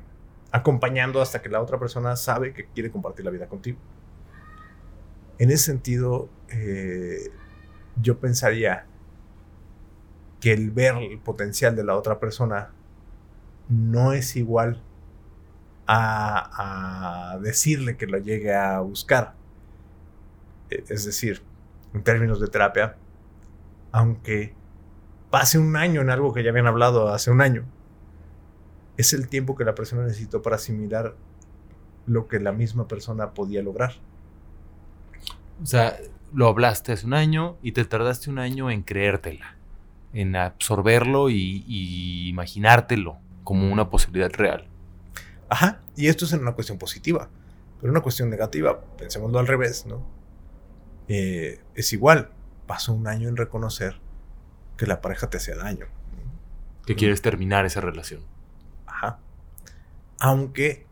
[0.52, 3.78] acompañando hasta que la otra persona sabe que quiere compartir la vida contigo.
[5.40, 7.32] En ese sentido, eh,
[8.02, 8.86] yo pensaría
[10.40, 12.72] que el ver el potencial de la otra persona
[13.70, 14.82] no es igual
[15.88, 19.36] a, decirle que lo llegue a buscar.
[20.70, 21.42] E, es decir,
[21.94, 22.98] en términos de terapia,
[23.92, 24.54] aunque
[25.30, 27.66] pase un año en algo que ya habían hablado hace un año,
[28.98, 31.16] es el tiempo que la persona necesitó para asimilar
[32.06, 33.94] lo que la misma persona podía lograr.
[35.62, 35.98] O sea,
[36.34, 39.56] lo hablaste hace un año y te tardaste un año en creértela,
[40.14, 44.68] en absorberlo y, y imaginártelo como una posibilidad real.
[45.50, 47.30] Ajá, y esto es en una cuestión positiva,
[47.80, 50.06] pero una cuestión negativa, pensémoslo al revés, ¿no?
[51.08, 52.32] Eh, es igual,
[52.66, 54.00] pasó un año en reconocer
[54.76, 55.86] que la pareja te hacía daño.
[56.86, 58.22] Que quieres terminar esa relación.
[58.86, 59.20] Ajá.
[60.20, 60.86] Aunque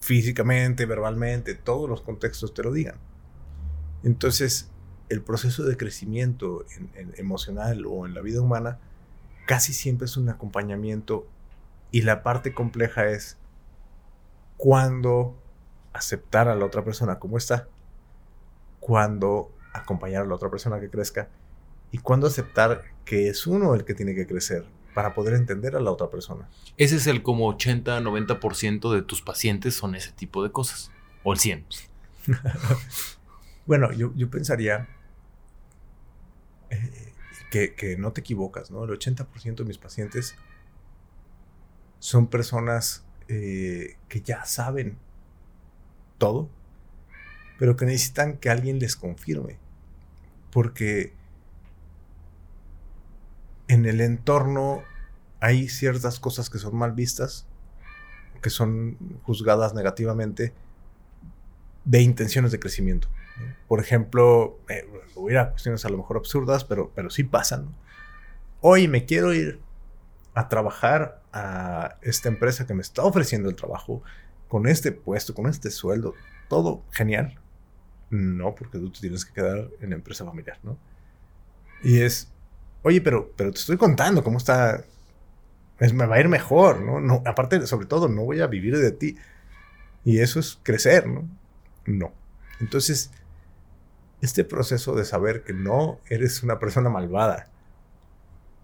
[0.00, 2.96] físicamente, verbalmente, todos los contextos te lo digan.
[4.04, 4.70] Entonces,
[5.08, 6.64] el proceso de crecimiento
[7.16, 8.78] emocional o en la vida humana
[9.46, 11.26] casi siempre es un acompañamiento
[11.90, 13.36] y la parte compleja es
[14.56, 15.36] cuando
[15.92, 17.68] aceptar a la otra persona como está,
[18.80, 21.28] cuando acompañar a la otra persona que crezca
[21.90, 25.80] y cuando aceptar que es uno el que tiene que crecer para poder entender a
[25.80, 26.48] la otra persona.
[26.76, 30.90] Ese es el como 80-90% de tus pacientes son ese tipo de cosas,
[31.22, 31.66] o el 100.
[33.66, 34.88] bueno, yo, pensaría
[36.70, 37.12] eh,
[37.50, 38.84] que, que, no te equivocas, ¿no?
[38.84, 40.36] El 80% de mis pacientes
[41.98, 44.98] son personas eh, que ya saben
[46.18, 46.50] todo,
[47.58, 49.58] pero que necesitan que alguien les confirme.
[50.50, 51.14] Porque
[53.68, 54.82] en el entorno
[55.40, 57.46] hay ciertas cosas que son mal vistas,
[58.42, 60.52] que son juzgadas negativamente
[61.84, 63.08] de intenciones de crecimiento.
[63.68, 67.74] Por ejemplo, eh, hubiera cuestiones a lo mejor absurdas, pero, pero sí pasan.
[68.60, 69.60] Hoy me quiero ir
[70.34, 74.02] a trabajar a esta empresa que me está ofreciendo el trabajo
[74.48, 76.14] con este puesto, con este sueldo,
[76.48, 77.38] todo genial.
[78.10, 80.76] No, porque tú tienes que quedar en la empresa familiar, ¿no?
[81.82, 82.30] Y es,
[82.82, 84.84] oye, pero, pero te estoy contando cómo está,
[85.78, 87.00] es, me va a ir mejor, ¿no?
[87.00, 89.16] no aparte, sobre todo, no voy a vivir de ti.
[90.04, 91.28] Y eso es crecer, ¿no?
[91.86, 92.12] No.
[92.60, 93.10] Entonces,
[94.22, 97.50] este proceso de saber que no eres una persona malvada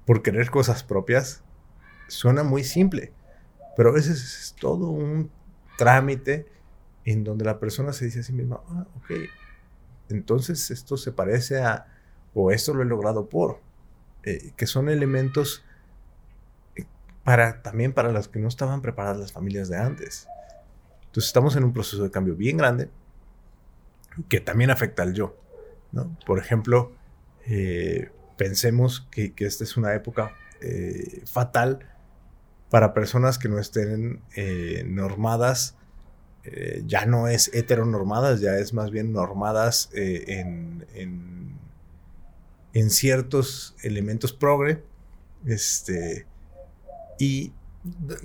[0.07, 1.43] por querer cosas propias
[2.07, 3.13] suena muy simple,
[3.77, 5.31] pero a veces es todo un
[5.77, 6.47] trámite
[7.05, 9.11] en donde la persona se dice a sí misma, ah, ok,
[10.09, 11.87] entonces esto se parece a,
[12.35, 13.61] o esto lo he logrado por,
[14.23, 15.65] eh, que son elementos
[16.77, 16.85] eh,
[17.25, 20.29] para, también para las que no estaban preparadas las familias de antes.
[21.07, 22.91] Entonces estamos en un proceso de cambio bien grande
[24.29, 25.37] que también afecta al yo.
[26.27, 26.93] Por ejemplo,
[27.47, 30.35] eh, pensemos que, esta es una época
[31.25, 31.89] fatal
[32.71, 34.23] para personas que no estén
[34.87, 35.79] normadas
[36.51, 40.87] eh, ya no es heteronormadas, ya es más bien normadas eh, en,
[42.73, 44.83] en, ciertos elementos progre.
[45.45, 46.27] Este,
[47.19, 47.53] y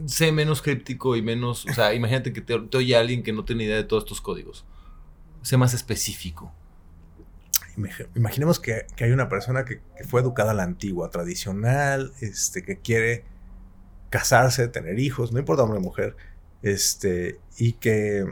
[0.05, 3.65] sé menos críptico y menos, o sea, imagínate que te, oye alguien que no tiene
[3.65, 4.63] idea de todos estos códigos.
[5.41, 6.53] Sé más específico.
[8.15, 12.79] Imaginemos que, hay una persona que, que, fue educada a la antigua, tradicional, este, que
[12.79, 13.25] quiere
[14.09, 16.15] casarse, tener hijos, no importa hombre o mujer,
[16.61, 18.25] este, y que,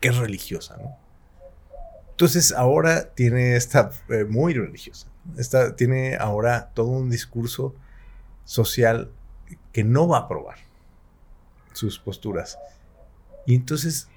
[0.00, 0.96] que es religiosa, ¿no?
[2.12, 7.74] Entonces ahora tiene esta, eh, muy religiosa, esta, tiene ahora todo un discurso
[8.44, 9.10] social
[9.72, 10.58] que no va a aprobar
[11.72, 12.58] sus posturas.
[13.46, 14.08] Y entonces,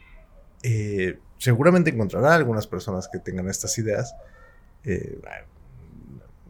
[0.63, 4.15] eh, seguramente encontrará algunas personas que tengan estas ideas.
[4.83, 5.19] Eh,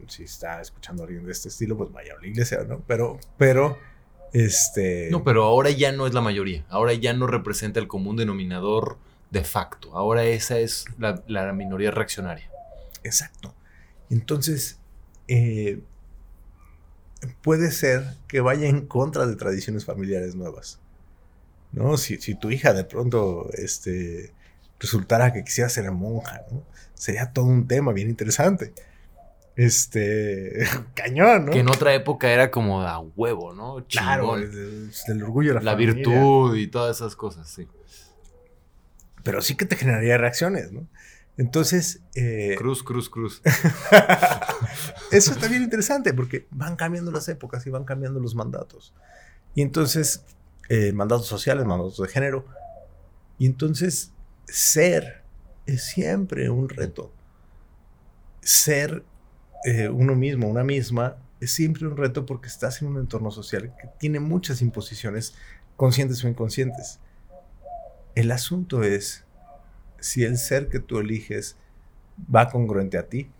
[0.08, 2.82] si está escuchando a alguien de este estilo, pues vaya a la iglesia, ¿no?
[2.86, 3.78] Pero, pero
[4.32, 5.08] este...
[5.10, 6.64] No, pero ahora ya no es la mayoría.
[6.68, 8.98] Ahora ya no representa el común denominador
[9.30, 9.96] de facto.
[9.96, 12.50] Ahora esa es la, minoría reaccionaria.
[13.02, 13.54] Exacto.
[14.10, 14.78] Entonces,
[15.28, 15.80] eh,
[17.42, 20.80] puede ser que vaya en contra de tradiciones familiares nuevas.
[21.74, 21.96] ¿No?
[21.96, 24.32] Si, si tu hija de pronto este,
[24.80, 26.62] resultara que quisiera ser monja, ¿no?
[26.94, 28.72] Sería todo un tema bien interesante
[29.56, 31.52] este, cañón, ¿no?
[31.52, 33.84] Que en otra época era como a huevo, ¿no?
[33.88, 34.90] Claro, el,
[35.22, 37.68] orgullo de la, la virtud y todas esas cosas, sí.
[39.22, 40.86] Pero sí que te generaría reacciones, ¿no?
[41.36, 42.00] Entonces...
[42.14, 43.42] Eh, cruz, cruz, cruz.
[45.10, 48.92] eso está bien interesante porque van cambiando las épocas y van cambiando los mandatos.
[49.54, 50.24] Y entonces,
[50.68, 52.46] eh, mandatos sociales, mandatos de género.
[53.38, 54.12] Y entonces,
[54.46, 55.22] ser
[55.66, 57.12] es siempre un reto.
[58.40, 59.04] Ser
[59.64, 63.74] eh, uno mismo, una misma, es siempre un reto porque estás en un entorno social
[63.80, 65.34] que tiene muchas imposiciones,
[65.76, 67.00] conscientes o inconscientes.
[68.14, 69.24] El asunto es
[69.98, 71.56] si el ser que tú eliges
[72.34, 73.30] va congruente a ti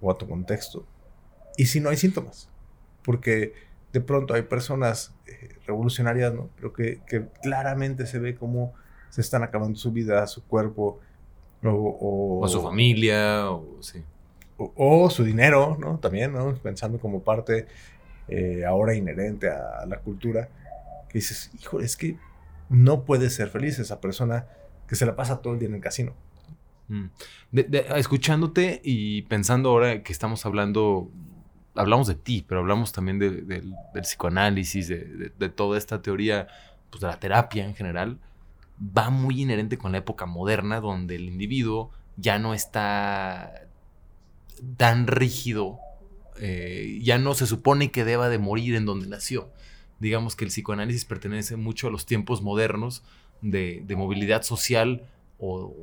[0.00, 0.86] o a tu contexto.
[1.56, 2.48] Y si no hay síntomas.
[3.02, 3.54] Porque
[3.98, 6.50] de pronto hay personas eh, revolucionarias, ¿no?
[6.56, 7.00] Pero que,
[7.42, 8.74] claramente se ve cómo
[9.10, 11.00] se están acabando su vida, su cuerpo,
[11.62, 14.04] o, o, su familia, o sí
[14.58, 15.98] o, su dinero, ¿no?
[15.98, 16.54] También, ¿no?
[16.54, 17.66] Pensando como parte
[18.28, 20.48] eh, ahora inherente a, la cultura,
[21.08, 22.16] que dices, híjole, es que
[22.68, 24.46] no puede ser feliz esa persona
[24.88, 26.12] que se la pasa todo el día en el casino.
[26.88, 27.06] Mm.
[27.96, 31.10] escuchándote y pensando ahora que estamos hablando,
[31.76, 36.48] hablamos de ti, pero hablamos también del psicoanálisis, de, de, toda esta teoría,
[36.90, 38.18] pues de la terapia en general,
[38.80, 43.66] va muy inherente con la época moderna donde el individuo ya no está
[44.76, 45.78] tan rígido,
[46.38, 49.50] eh, ya no se supone que deba de morir en donde nació.
[49.98, 53.02] Digamos que el psicoanálisis pertenece mucho a los tiempos modernos
[53.40, 55.06] de, movilidad social
[55.38, 55.74] o,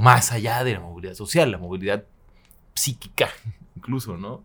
[0.00, 2.04] más allá de la movilidad social, la movilidad
[2.74, 3.30] psíquica
[3.76, 4.42] incluso, ¿no?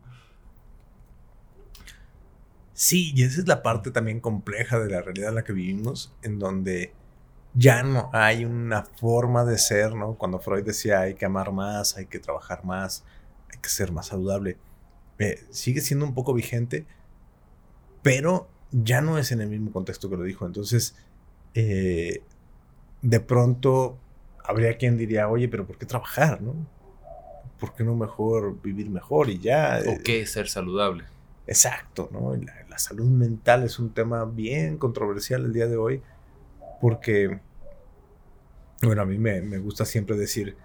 [2.82, 6.16] Sí, y esa es la parte también compleja de la realidad en la que vivimos,
[6.24, 6.92] en donde
[7.54, 10.16] ya no hay una forma de ser, ¿no?
[10.16, 13.04] Cuando Freud decía hay que amar más, hay que trabajar más,
[13.54, 14.58] hay que ser más saludable.
[15.20, 16.88] Eh, sigue siendo un poco vigente,
[18.02, 20.48] pero ya no es en el mismo contexto que lo dijo.
[20.48, 20.96] Entonces,
[21.54, 22.24] eh,
[23.04, 24.00] de pronto
[24.44, 26.42] habría quien diría, oye, pero ¿por qué trabajar?
[26.42, 26.56] ¿no?
[27.60, 29.82] ¿Por qué no mejor vivir mejor y ya?
[29.86, 31.04] ¿O qué ser saludable?
[31.48, 32.36] Exacto, ¿no?
[32.36, 36.02] La, la, salud mental es un tema bien controversial el día de hoy,
[36.80, 37.40] porque,
[38.84, 40.56] bueno, a mí me, me gusta siempre decir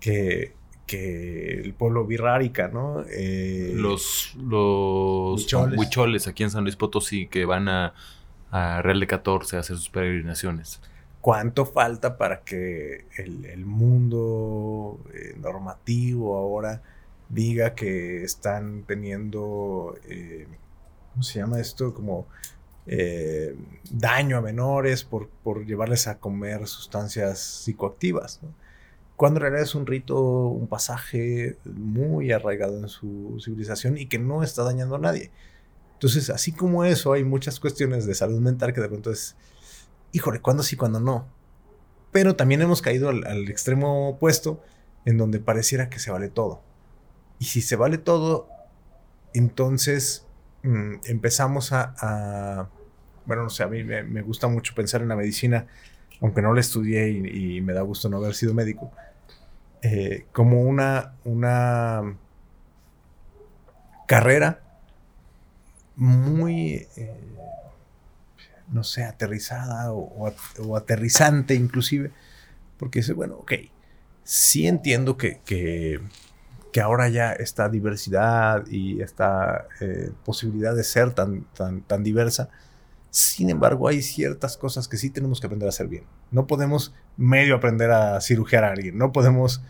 [0.00, 0.54] que
[0.90, 3.04] que el pueblo birrárica, ¿no?
[3.08, 5.40] Eh, los los
[5.76, 6.26] huicholes.
[6.26, 7.94] aquí en San Luis Potosí que van a,
[8.50, 10.80] Real de 14 a hacer sus peregrinaciones.
[11.20, 16.82] ¿Cuánto falta para que el, mundo eh, normativo ahora
[17.30, 20.46] diga que están teniendo, eh,
[21.12, 21.94] ¿cómo se llama esto?
[21.94, 22.26] Como
[22.86, 23.56] eh,
[23.90, 28.40] daño a menores por, por, llevarles a comer sustancias psicoactivas,
[29.16, 34.18] cuando en realidad es un rito, un pasaje muy arraigado en su civilización y que
[34.18, 35.30] no está dañando a nadie.
[36.00, 39.36] Entonces, así como eso, hay muchas cuestiones de salud mental que de pronto es,
[40.12, 41.28] híjole, ¿cuándo sí, cuándo no?
[42.10, 44.62] Pero también hemos caído al, extremo opuesto,
[45.04, 46.62] en donde pareciera que se vale todo.
[47.40, 48.48] Y si se vale todo,
[49.32, 50.26] entonces
[50.62, 52.68] mm, empezamos a,
[53.24, 55.66] bueno, no sé, a mí me, gusta mucho pensar en la medicina,
[56.20, 58.92] aunque no la estudié y, me da gusto no haber sido médico,
[59.82, 62.14] eh, como una, una
[64.06, 64.60] carrera
[65.96, 67.14] muy, eh,
[68.68, 72.10] no sé, aterrizada o, aterrizante inclusive,
[72.76, 73.52] porque dice, bueno, ok,
[74.24, 76.00] sí entiendo que,
[76.78, 82.50] ahora ya esta diversidad y esta eh, posibilidad de ser tan, tan, tan diversa,
[83.10, 86.04] sin embargo, hay ciertas cosas que sí tenemos que aprender a hacer bien.
[86.30, 89.62] No podemos medio aprender a cirugiar a alguien, no podemos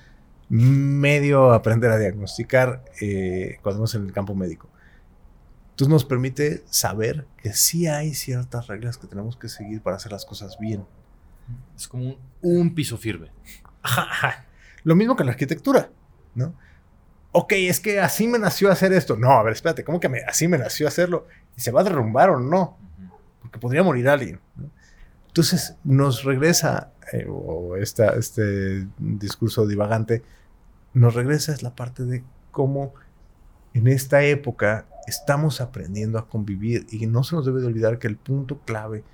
[0.51, 4.69] medio aprender a diagnosticar eh, cuando estamos en el campo médico.
[5.71, 10.13] Entonces nos permite saber que sí hay ciertas reglas que tenemos que seguir para hacer
[10.13, 10.85] las cosas bien.
[11.75, 13.29] Es como un, piso firme.
[14.85, 15.91] Lo mismo que en la arquitectura,
[16.35, 16.55] ¿no?
[17.33, 19.17] Ok, es que así me nació hacer esto.
[19.17, 21.27] No, a ver, espérate, ¿cómo que me, así me nació hacerlo?
[21.57, 22.77] ¿Y se va a derrumbar o no?
[23.41, 24.41] Porque podría morir alguien.
[25.29, 30.23] Entonces nos regresa, eh, o este discurso divagante,
[30.93, 32.95] nos regresa es la parte de cómo
[33.75, 38.09] en esta época estamos aprendiendo a convivir y no se nos debe de olvidar que
[38.09, 39.05] el punto clave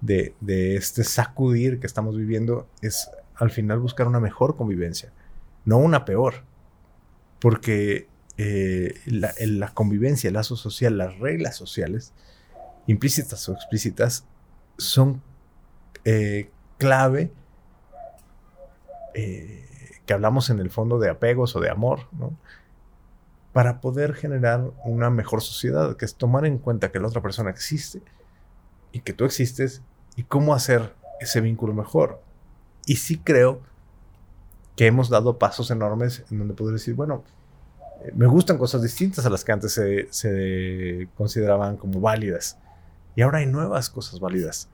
[0.00, 0.34] de,
[0.76, 5.12] este sacudir que estamos viviendo es al final buscar una mejor convivencia,
[5.64, 6.44] no una peor.
[7.40, 8.08] Porque
[8.38, 12.12] eh, la, convivencia, el lazo social, las reglas sociales,
[12.86, 14.24] implícitas o explícitas,
[14.78, 15.22] son
[16.04, 17.32] eh, clave
[19.14, 19.66] eh,
[20.04, 22.36] que hablamos en el fondo de apegos o de amor, ¿no?
[23.56, 27.48] para poder generar una mejor sociedad, que es tomar en cuenta que la otra persona
[27.48, 28.02] existe
[28.92, 29.80] y que tú existes
[30.14, 32.20] y cómo hacer ese vínculo mejor.
[32.84, 33.62] Y sí creo
[34.76, 37.24] que hemos dado pasos enormes en donde poder decir, bueno,
[38.04, 42.58] eh, me gustan cosas distintas a las que antes se, consideraban como válidas.
[43.16, 44.68] Y ahora hay nuevas cosas válidas.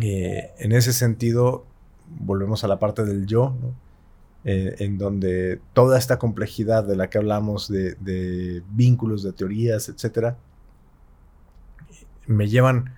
[0.00, 1.64] Eh, en ese sentido,
[2.08, 3.54] volvemos a la parte del yo.
[4.44, 10.36] Eh, en donde toda esta complejidad de la que hablamos de, vínculos, de teorías, etcétera,
[12.26, 12.92] me llevan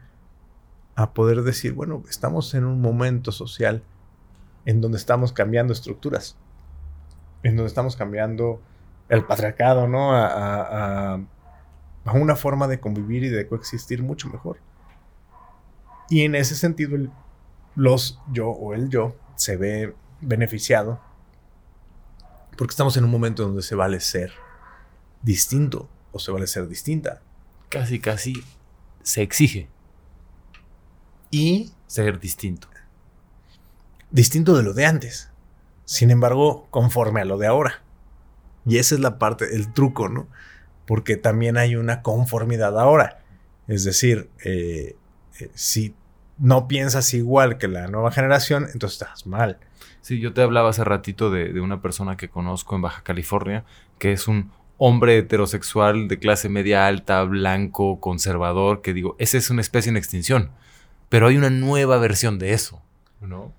[0.94, 3.82] a poder decir, bueno, estamos en un momento social
[4.64, 6.36] en donde estamos cambiando estructuras,
[7.42, 8.60] en donde estamos cambiando
[9.08, 10.14] el patriarcado, ¿no?
[10.14, 11.14] A,
[12.04, 14.58] a una forma de convivir y de coexistir mucho mejor.
[16.10, 17.10] Y en ese sentido, el,
[17.74, 21.00] los yo o el yo se ve beneficiado
[22.56, 24.32] porque estamos en un momento donde se vale ser
[25.22, 27.20] distinto o se vale ser distinta.
[27.68, 28.44] Casi, casi
[29.02, 29.68] se exige.
[31.30, 32.68] Y ser distinto.
[34.10, 35.30] Distinto de lo de antes.
[35.84, 37.82] Sin embargo, conforme a lo de ahora.
[38.66, 40.28] Y esa es la parte, el truco, ¿no?
[40.86, 43.20] Porque también hay una conformidad ahora.
[43.68, 44.96] Es decir, eh,
[45.40, 45.94] eh, si
[46.38, 49.58] no piensas igual que la nueva generación, entonces estás mal.
[50.00, 53.64] Sí, yo te hablaba hace ratito de, una persona que conozco en Baja California,
[53.98, 59.50] que es un hombre heterosexual de clase media alta, blanco, conservador, que digo, esa es
[59.50, 60.50] una especie en extinción.
[61.08, 62.82] Pero hay una nueva versión de eso,
[63.20, 63.52] ¿no?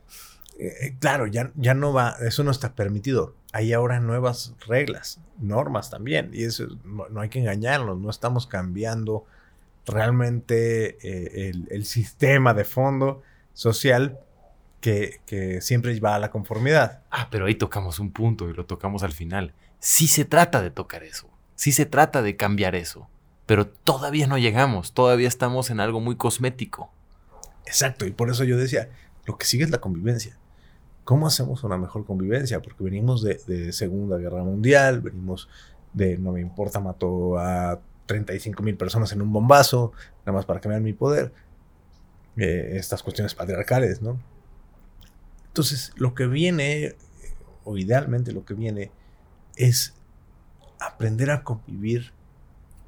[0.57, 3.35] Eh, claro, ya, ya no va, eso no está permitido.
[3.51, 9.25] Hay ahora nuevas reglas, normas también, y eso no, hay que engañarnos, no estamos cambiando
[9.85, 13.21] realmente eh, el, el, sistema de fondo
[13.53, 14.19] social
[14.81, 17.01] que, siempre va a la conformidad.
[17.09, 19.53] Ah, pero ahí tocamos un punto y lo tocamos al final.
[19.79, 23.07] Sí se trata de tocar eso, sí se trata de cambiar eso,
[23.45, 26.91] pero todavía no llegamos, todavía estamos en algo muy cosmético.
[27.65, 28.89] Exacto, y por eso yo decía,
[29.25, 30.37] lo que sigue es la convivencia.
[31.05, 32.61] ¿Cómo hacemos una mejor convivencia?
[32.63, 35.47] Porque venimos de, Segunda Guerra Mundial, venimos
[35.93, 39.93] de, no me importa, mató a 35 mil personas en un bombazo,
[40.25, 41.31] nada más para vean mi poder.
[42.37, 44.19] Eh, estas cuestiones patriarcales, ¿no?
[45.45, 46.95] Entonces, lo que viene,
[47.63, 48.91] o idealmente lo que viene,
[49.55, 49.93] es
[50.79, 52.13] aprender a convivir,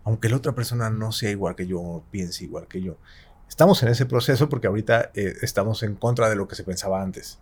[0.03, 2.97] aunque la otra persona no sea igual que yo o piense igual que yo.
[3.47, 7.01] Estamos en ese proceso porque ahorita eh, estamos en contra de lo que se pensaba
[7.01, 7.37] antes.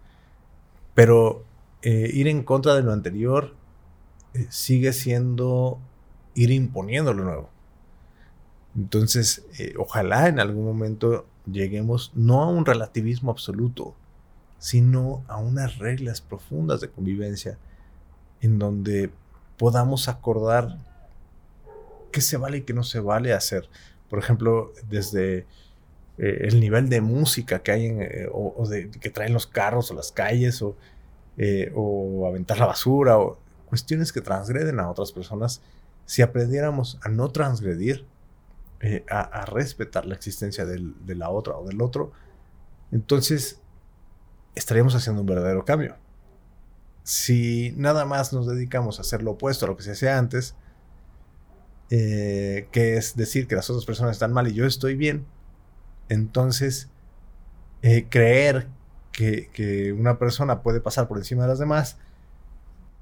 [0.95, 1.43] Pero
[1.83, 3.53] eh, ir en contra de lo anterior
[4.33, 5.79] eh, sigue siendo
[6.33, 7.49] ir imponiendo lo nuevo.
[8.75, 13.93] Entonces, eh, ojalá en algún momento lleguemos no a un relativismo absoluto,
[14.57, 17.57] sino a unas reglas profundas de convivencia
[18.41, 19.11] en donde
[19.57, 20.77] podamos acordar
[22.11, 23.69] qué se vale y qué no se vale hacer.
[24.09, 25.45] Por ejemplo, desde
[26.17, 29.93] eh, el nivel de música que hay eh, o, de, que traen los carros o
[29.93, 30.75] las calles o,
[31.73, 35.61] o aventar la basura o cuestiones que transgreden a otras personas,
[36.05, 38.05] si aprendiéramos a no transgredir,
[38.81, 42.11] eh, a, respetar la existencia de la otra o del otro,
[42.91, 43.59] entonces
[44.53, 45.95] estaríamos haciendo un verdadero cambio.
[47.03, 50.55] Si nada más nos dedicamos a hacer lo opuesto a lo que se hacía antes,
[51.89, 55.25] eh, que es decir que las otras personas están mal y yo estoy bien,
[56.09, 56.89] entonces
[57.81, 58.67] eh, creer
[59.11, 61.97] que, que, una persona puede pasar por encima de las demás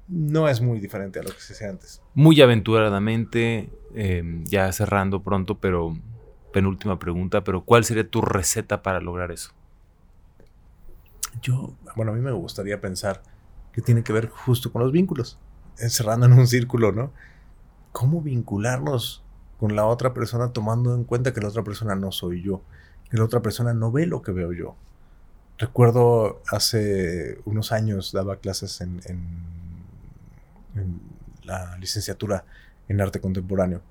[0.08, 2.02] no es muy diferente a lo que se hacía antes.
[2.14, 5.96] Muy aventuradamente, em, ya cerrando pronto, pero
[6.52, 9.52] penúltima pregunta, pero ¿cuál sería tu receta para lograr eso?
[11.42, 13.22] Yo, bueno, a mí me gustaría pensar
[13.72, 15.38] que tiene que ver justo con los vínculos,
[15.78, 17.12] encerrando en un círculo, ¿no?
[17.90, 19.24] ¿Cómo vincularnos
[19.58, 22.62] con la otra persona tomando en cuenta que la otra persona no soy yo,
[23.14, 24.74] que la otra persona no ve lo que veo yo?
[25.56, 29.00] Recuerdo hace unos años daba clases en
[31.44, 32.44] la licenciatura
[32.88, 33.82] en arte contemporáneo.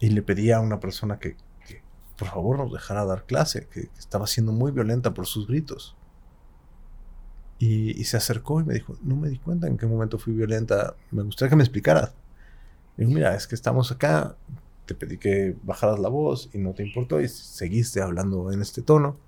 [0.00, 1.36] Y le pedí a una persona que,
[2.16, 5.96] por favor nos dejara dar clase, que, estaba siendo muy violenta por sus gritos.
[7.60, 10.94] Y, se acercó y me dijo, no me di cuenta en qué momento fui violenta,
[11.10, 12.14] me gustaría que me explicaras.
[12.96, 14.36] Y mira, es que estamos acá,
[14.88, 18.80] te pedí que bajaras la voz y no te importó y seguiste hablando en este
[18.80, 19.18] tono.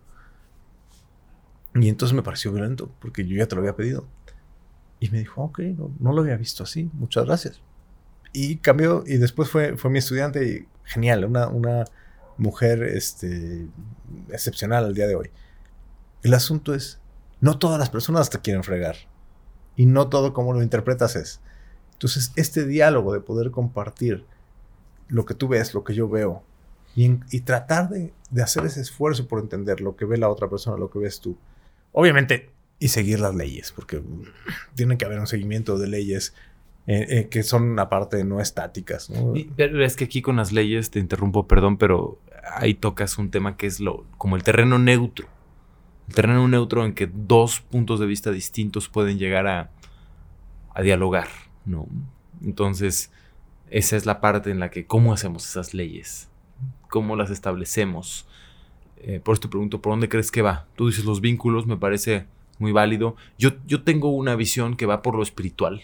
[1.75, 4.09] Y entonces me pareció violento, porque yo ya te lo había pedido.
[4.99, 5.61] Y me dijo, ok,
[6.01, 7.61] no, lo había visto así, muchas gracias.
[8.33, 11.85] Y cambió, y después fue, fue mi estudiante, y genial, una, una
[12.39, 13.69] mujer este,
[14.31, 15.31] excepcional al día de hoy.
[16.23, 17.01] El asunto es,
[17.41, 18.97] no todas las personas te quieren fregar.
[19.77, 21.41] Y no todo como lo interpretas es.
[21.93, 24.25] Entonces, este diálogo de poder compartir
[25.11, 26.43] lo que tú ves, lo que yo veo,
[26.97, 30.91] y, tratar de, hacer ese esfuerzo por entender lo que ve la otra persona, lo
[30.91, 31.37] que ves tú.
[31.93, 34.03] Obviamente, y seguir las leyes, porque
[34.75, 36.35] tiene que haber un seguimiento de leyes
[36.87, 39.13] eh, eh, que son aparte no estáticas.
[39.57, 42.19] pero es que aquí con las leyes, te interrumpo, perdón, pero
[42.55, 45.29] ahí tocas un tema que es lo como el terreno neutro.
[46.09, 49.71] El terreno neutro en que dos puntos de vista distintos pueden llegar a,
[50.75, 51.29] a dialogar,
[51.65, 51.87] ¿no?
[52.43, 53.13] Entonces,
[53.71, 56.29] esa es la parte en la que cómo hacemos esas leyes,
[56.89, 58.27] cómo las establecemos.
[58.99, 60.67] Eh, por esto pregunto, ¿por dónde crees que va?
[60.77, 62.27] Tú dices los vínculos, me parece
[62.59, 63.17] muy válido.
[63.39, 65.83] Yo, yo tengo una visión que va por lo espiritual,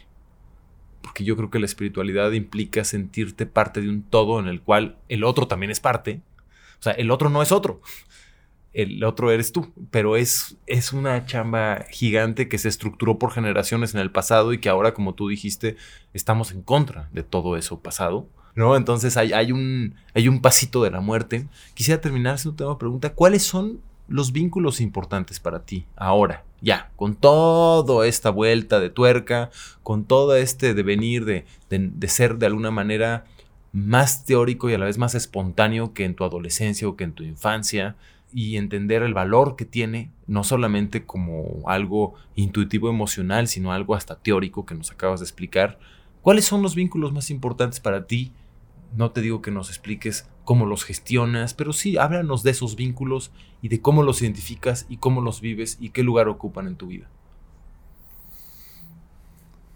[1.01, 4.99] porque yo creo que la espiritualidad implica sentirte parte de un todo en el cual
[5.09, 6.20] el otro también es parte.
[6.78, 7.80] O sea, el otro no es otro.
[8.77, 13.95] El otro eres tú, pero es, es una chamba gigante que se estructuró por generaciones
[13.95, 15.77] en el pasado y que ahora, como tú dijiste,
[16.12, 18.28] estamos en contra de todo eso pasado.
[18.55, 18.77] ¿no?
[18.77, 21.47] Entonces hay, hay, un, hay un pasito de la muerte.
[21.73, 23.15] Quisiera terminar haciendo una pregunta.
[23.15, 26.44] ¿Cuáles son los vínculos importantes para ti ahora?
[26.61, 29.48] Ya, con toda esta vuelta de tuerca,
[29.82, 33.24] con todo este devenir de, de, ser de alguna manera
[33.73, 37.12] más teórico y a la vez más espontáneo que en tu adolescencia o que en
[37.12, 37.97] tu infancia,
[38.37, 44.17] y entender el valor que tiene, no solamente como algo intuitivo emocional, sino algo hasta
[44.17, 45.79] teórico que nos acabas de explicar.
[46.21, 48.35] ¿Cuáles son los vínculos más importantes para ti?
[48.95, 53.31] No te digo que nos expliques cómo los gestionas, pero sí háblanos de esos vínculos
[53.63, 56.89] y de cómo los identificas y cómo los vives y qué lugar ocupan en tu
[56.89, 57.09] vida.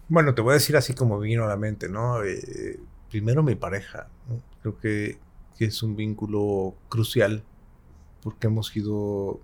[0.07, 2.23] Bueno, te voy a decir así como vino a la mente, ¿no?
[2.23, 2.79] Eh,
[3.09, 4.07] primero mi pareja,
[4.61, 5.17] creo que,
[5.57, 7.43] es un vínculo crucial
[8.21, 9.39] porque hemos sido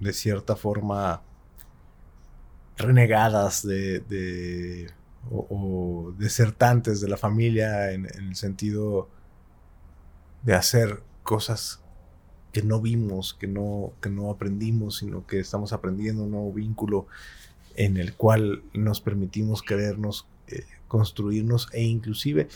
[0.00, 1.22] de cierta forma
[2.76, 4.90] renegadas de,
[5.30, 9.08] o, desertantes de la familia en el sentido
[10.42, 11.80] de hacer cosas
[12.52, 17.06] que no vimos, que no, que no aprendimos, sino que estamos aprendiendo un nuevo vínculo
[17.76, 22.48] en el cual nos permitimos querernos, eh, construirnos e inclusive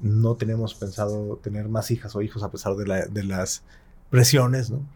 [0.00, 3.62] no tenemos pensado tener más hijas o hijos a pesar de, las
[4.10, 4.86] presiones, ¿no?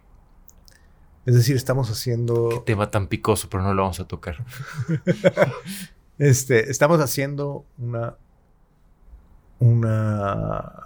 [1.25, 2.49] Es decir, estamos haciendo...
[2.49, 4.45] Qué tema tan picoso, pero no lo vamos a tocar.
[6.19, 8.17] este, estamos haciendo una...
[9.61, 10.83] Una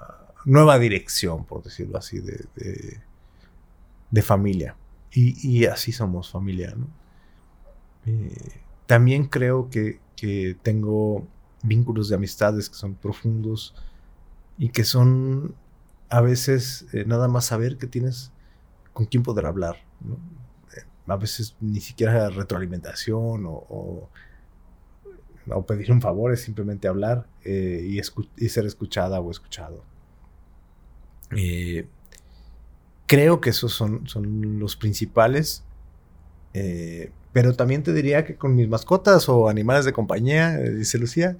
[0.47, 2.47] nueva dirección, por decirlo así, de,
[4.11, 4.77] de, familia.
[5.11, 6.87] Y, así somos familia, ¿no?
[8.05, 11.27] Eh, también creo que, que, tengo
[11.63, 13.75] vínculos de amistades que son profundos
[14.59, 15.55] y que son
[16.11, 18.31] a veces eh, nada más saber que tienes
[18.93, 19.86] con quién poder hablar.
[20.77, 24.09] Eh, a veces ni siquiera retroalimentación o,
[25.67, 29.85] pedir un favor, es simplemente hablar y, y, ser escuchada o escuchado.
[33.07, 34.05] creo que esos son,
[34.59, 35.63] los principales.
[37.33, 41.37] pero también te diría que con mis mascotas o animales de compañía, dice Lucía,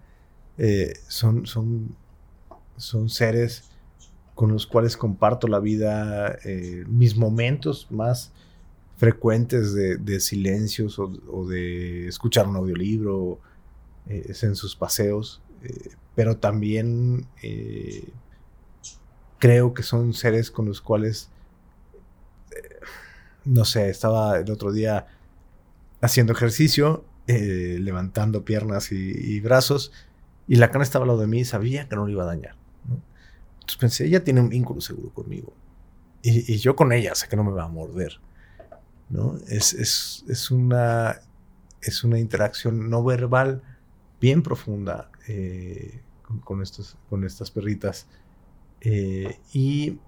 [0.59, 1.95] eh, son, son,
[2.77, 3.65] son seres
[4.35, 8.33] con los cuales comparto la vida, eh, mis momentos más
[8.97, 13.41] frecuentes de, silencios o, de escuchar un audiolibro,
[14.07, 15.43] eh, es en sus paseos,
[16.15, 17.27] pero también
[19.39, 21.31] creo que son seres con los cuales,
[23.45, 25.07] no sé, estaba el otro día
[26.01, 29.93] haciendo ejercicio, levantando piernas y brazos,
[30.49, 32.27] y la cana estaba al lado de mí y sabía que no lo iba a
[32.27, 32.57] dañar.
[33.67, 35.53] Entonces pensé, ella tiene un vínculo seguro conmigo.
[36.23, 38.21] Y, yo con ella sé que no me va a morder.
[39.09, 39.37] ¿No?
[39.49, 41.21] Es, es, una,
[41.81, 43.63] es una interacción no verbal
[44.21, 46.03] bien profunda eh,
[46.45, 48.07] con, estos, con estas perritas.
[48.81, 49.99] Eh, y,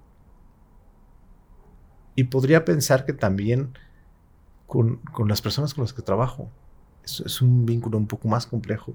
[2.15, 3.79] y podría pensar que también
[4.67, 6.51] con, con, las personas con las que trabajo.
[7.05, 8.95] Es, es un vínculo un poco más complejo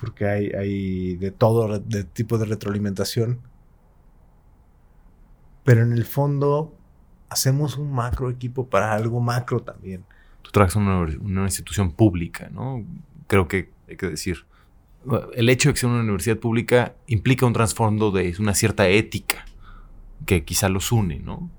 [0.00, 3.40] porque hay, de todo de tipo de retroalimentación.
[5.62, 6.74] Pero en el fondo
[7.30, 10.04] hacemos un macro equipo para algo macro también.
[10.42, 12.84] Tú trabajas en una, institución pública, ¿no?
[13.28, 14.44] Creo que hay que decir.
[15.32, 19.46] El hecho de que sea una universidad pública implica un trasfondo de una cierta ética
[20.26, 21.50] que quizá los une, ¿no?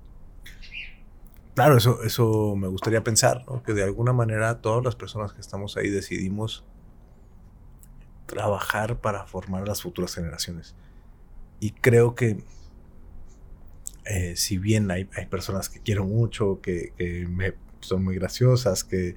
[1.54, 3.62] Claro, eso, eso me gustaría pensar, ¿no?
[3.62, 6.64] que de alguna manera todas las personas que estamos ahí decidimos
[8.24, 10.74] trabajar para formar las futuras generaciones.
[11.60, 12.42] Y creo que
[14.04, 16.92] eh, si bien hay, personas que quiero mucho, que,
[17.28, 19.16] me, son muy graciosas, que,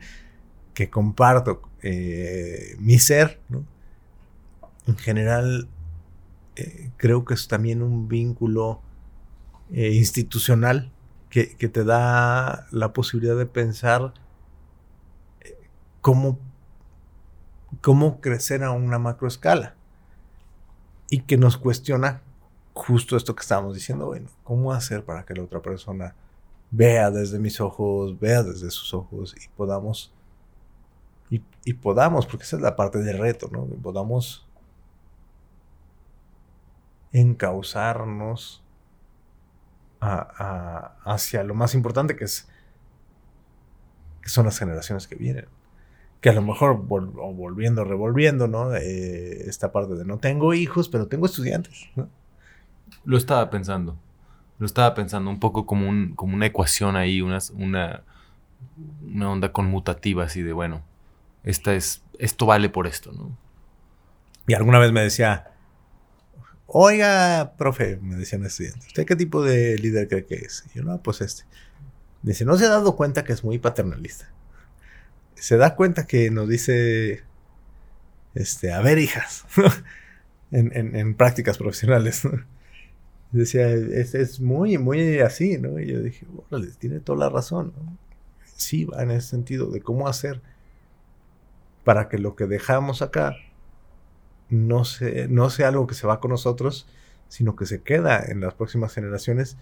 [0.73, 3.41] que comparto eh, mi ser,
[4.87, 5.67] en general
[6.55, 8.81] eh, creo que es también un vínculo
[9.71, 10.91] institucional
[11.29, 14.13] que, que, te da la posibilidad de pensar
[16.01, 16.39] cómo
[17.81, 19.75] cómo crecer a una macroescala.
[21.09, 22.21] Y que nos cuestiona
[22.75, 26.13] justo esto que estábamos diciendo, bueno, ¿cómo hacer para que la otra persona
[26.69, 30.13] vea desde mis ojos, vea desde sus ojos y podamos,
[31.29, 33.65] y, podamos, porque esa es la parte del reto, ¿no?
[33.65, 34.45] podamos
[37.11, 38.61] encauzarnos
[39.99, 42.47] hacia lo más importante que es
[44.21, 45.47] que son las generaciones que vienen
[46.21, 48.75] que a lo mejor volviendo, revolviendo, ¿no?
[48.75, 51.89] Eh, esta parte de no tengo hijos, pero tengo estudiantes,
[53.03, 53.97] Lo estaba pensando.
[54.59, 58.03] Lo estaba pensando un poco como, un, como una ecuación ahí, una, una,
[59.03, 60.83] una onda conmutativa así de, bueno,
[61.43, 63.37] esta es, esto vale por esto, ¿no?
[64.47, 65.51] Y alguna vez me decía,
[66.67, 70.65] oiga, profe, me decía un estudiante, ¿usted qué tipo de líder cree que es?
[70.73, 71.43] Y yo, no, pues este.
[72.21, 74.27] Dice, ¿no se ha dado cuenta que es muy paternalista?
[75.35, 77.23] se da cuenta que nos dice,
[78.33, 79.45] este, a ver, hijas,
[80.51, 82.23] en, prácticas profesionales.
[83.35, 85.77] Decía, es, es, muy, muy así, ¿no?
[85.77, 87.73] Y yo dije, bueno, tiene toda la razón.
[88.55, 90.41] Sí, va en ese sentido de cómo hacer
[91.83, 93.35] para que lo que dejamos acá
[94.49, 96.87] no, sea, no sea algo que se va con nosotros,
[97.27, 99.57] sino que se queda en las próximas generaciones,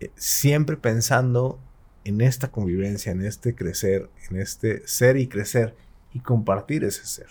[0.00, 1.60] eh, siempre pensando
[2.04, 5.76] en esta convivencia, en este crecer, en este ser y crecer
[6.12, 7.28] y compartir ese ser.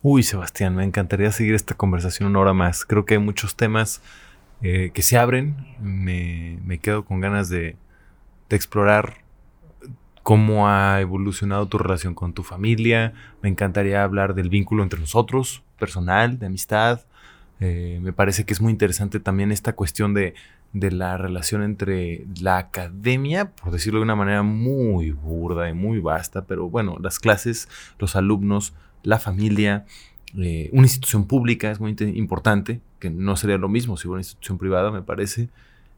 [0.00, 2.86] Uy, Sebastián, me encantaría seguir esta conversación una hora más.
[2.86, 4.00] Creo que hay muchos temas
[4.62, 5.56] eh, que se abren.
[5.80, 7.76] Me, quedo con ganas de,
[8.50, 9.24] explorar
[10.22, 13.14] cómo ha evolucionado tu relación con tu familia.
[13.42, 17.00] Me encantaría hablar del vínculo entre nosotros, personal, de amistad.
[17.60, 20.34] Eh, me parece que es muy interesante también esta cuestión de
[20.72, 25.98] de la relación entre la academia, por decirlo de una manera muy burda y muy
[26.00, 27.68] vasta, pero bueno, las clases,
[27.98, 28.72] los alumnos,
[29.02, 29.84] la familia,
[30.38, 34.20] eh, una institución pública es muy importante, que no sería lo mismo si fuera una
[34.20, 35.48] institución privada, me parece.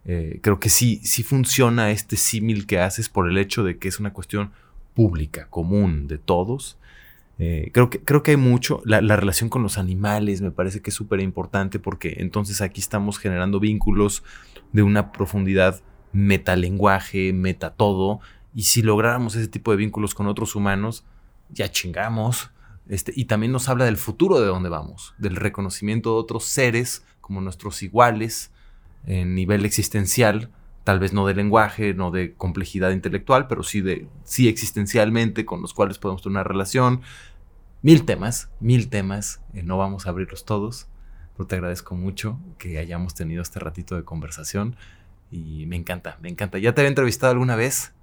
[0.07, 3.89] Eh, creo que sí, sí funciona este símil que haces por el hecho de que
[3.89, 4.51] es una cuestión
[4.95, 6.79] pública, común, de todos.
[7.39, 8.83] Eh, creo, que, creo que hay mucho.
[8.85, 12.81] La, la, relación con los animales me parece que es súper importante porque entonces aquí
[12.81, 14.23] estamos generando vínculos
[14.73, 15.81] de una profundidad
[16.13, 18.21] metalenguaje, meta todo.
[18.55, 21.05] Y si lográramos ese tipo de vínculos con otros humanos,
[21.51, 22.51] ya chingamos.
[22.89, 27.05] Este, y también nos habla del futuro de dónde vamos, del reconocimiento de otros seres
[27.21, 28.53] como nuestros iguales
[29.07, 30.51] en nivel existencial,
[30.85, 35.63] tal vez no de lenguaje, no de complejidad intelectual, pero sí de sí existencialmente con
[35.63, 37.01] los cuales podemos tener una relación.
[37.81, 40.89] Mil temas, mil temas, eh, no vamos a abrirlos todos,
[41.37, 44.77] pero te agradezco mucho que hayamos tenido este ratito de conversación
[45.31, 46.59] y me encanta, me encanta.
[46.59, 47.94] ¿Ya te había entrevistado alguna vez?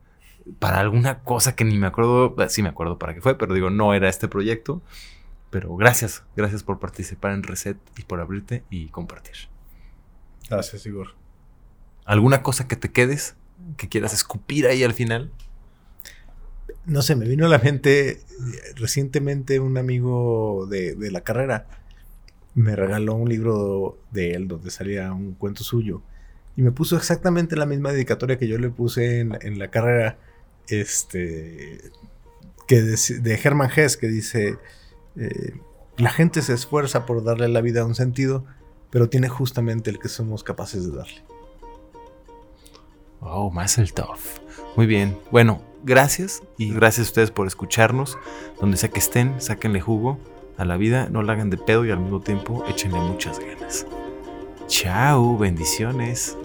[0.59, 3.53] Para alguna cosa que ni me acuerdo, eh, sí me acuerdo para qué fue, pero
[3.53, 4.81] digo, no era este proyecto.
[5.49, 9.35] Pero gracias, gracias por participar en Reset y por abrirte y compartir.
[10.49, 11.09] Gracias, Igor.
[12.05, 13.35] ¿Alguna cosa que te quedes?
[13.77, 15.31] ¿Que quieras escupir ahí al final?
[16.85, 18.19] No sé, me vino a la mente eh,
[18.75, 21.67] recientemente un amigo de, la carrera
[22.53, 26.01] me regaló un libro de él donde salía un cuento suyo
[26.57, 30.17] y me puso exactamente la misma dedicatoria que yo le puse en, la carrera
[30.67, 31.91] este
[32.67, 34.57] que de, de Hermann Hesse que dice
[35.15, 35.53] eh,
[35.97, 38.45] la gente se esfuerza por darle a la vida un sentido
[38.89, 41.23] pero tiene justamente el que somos capaces de darle
[43.21, 44.41] Oh, el Tough.
[44.75, 45.15] Muy bien.
[45.29, 48.17] Bueno, gracias y gracias a ustedes por escucharnos.
[48.59, 50.19] Donde sea que estén, sáquenle jugo
[50.57, 53.85] a la vida, no la hagan de pedo y al mismo tiempo échenle muchas ganas.
[54.67, 56.35] Chao, bendiciones.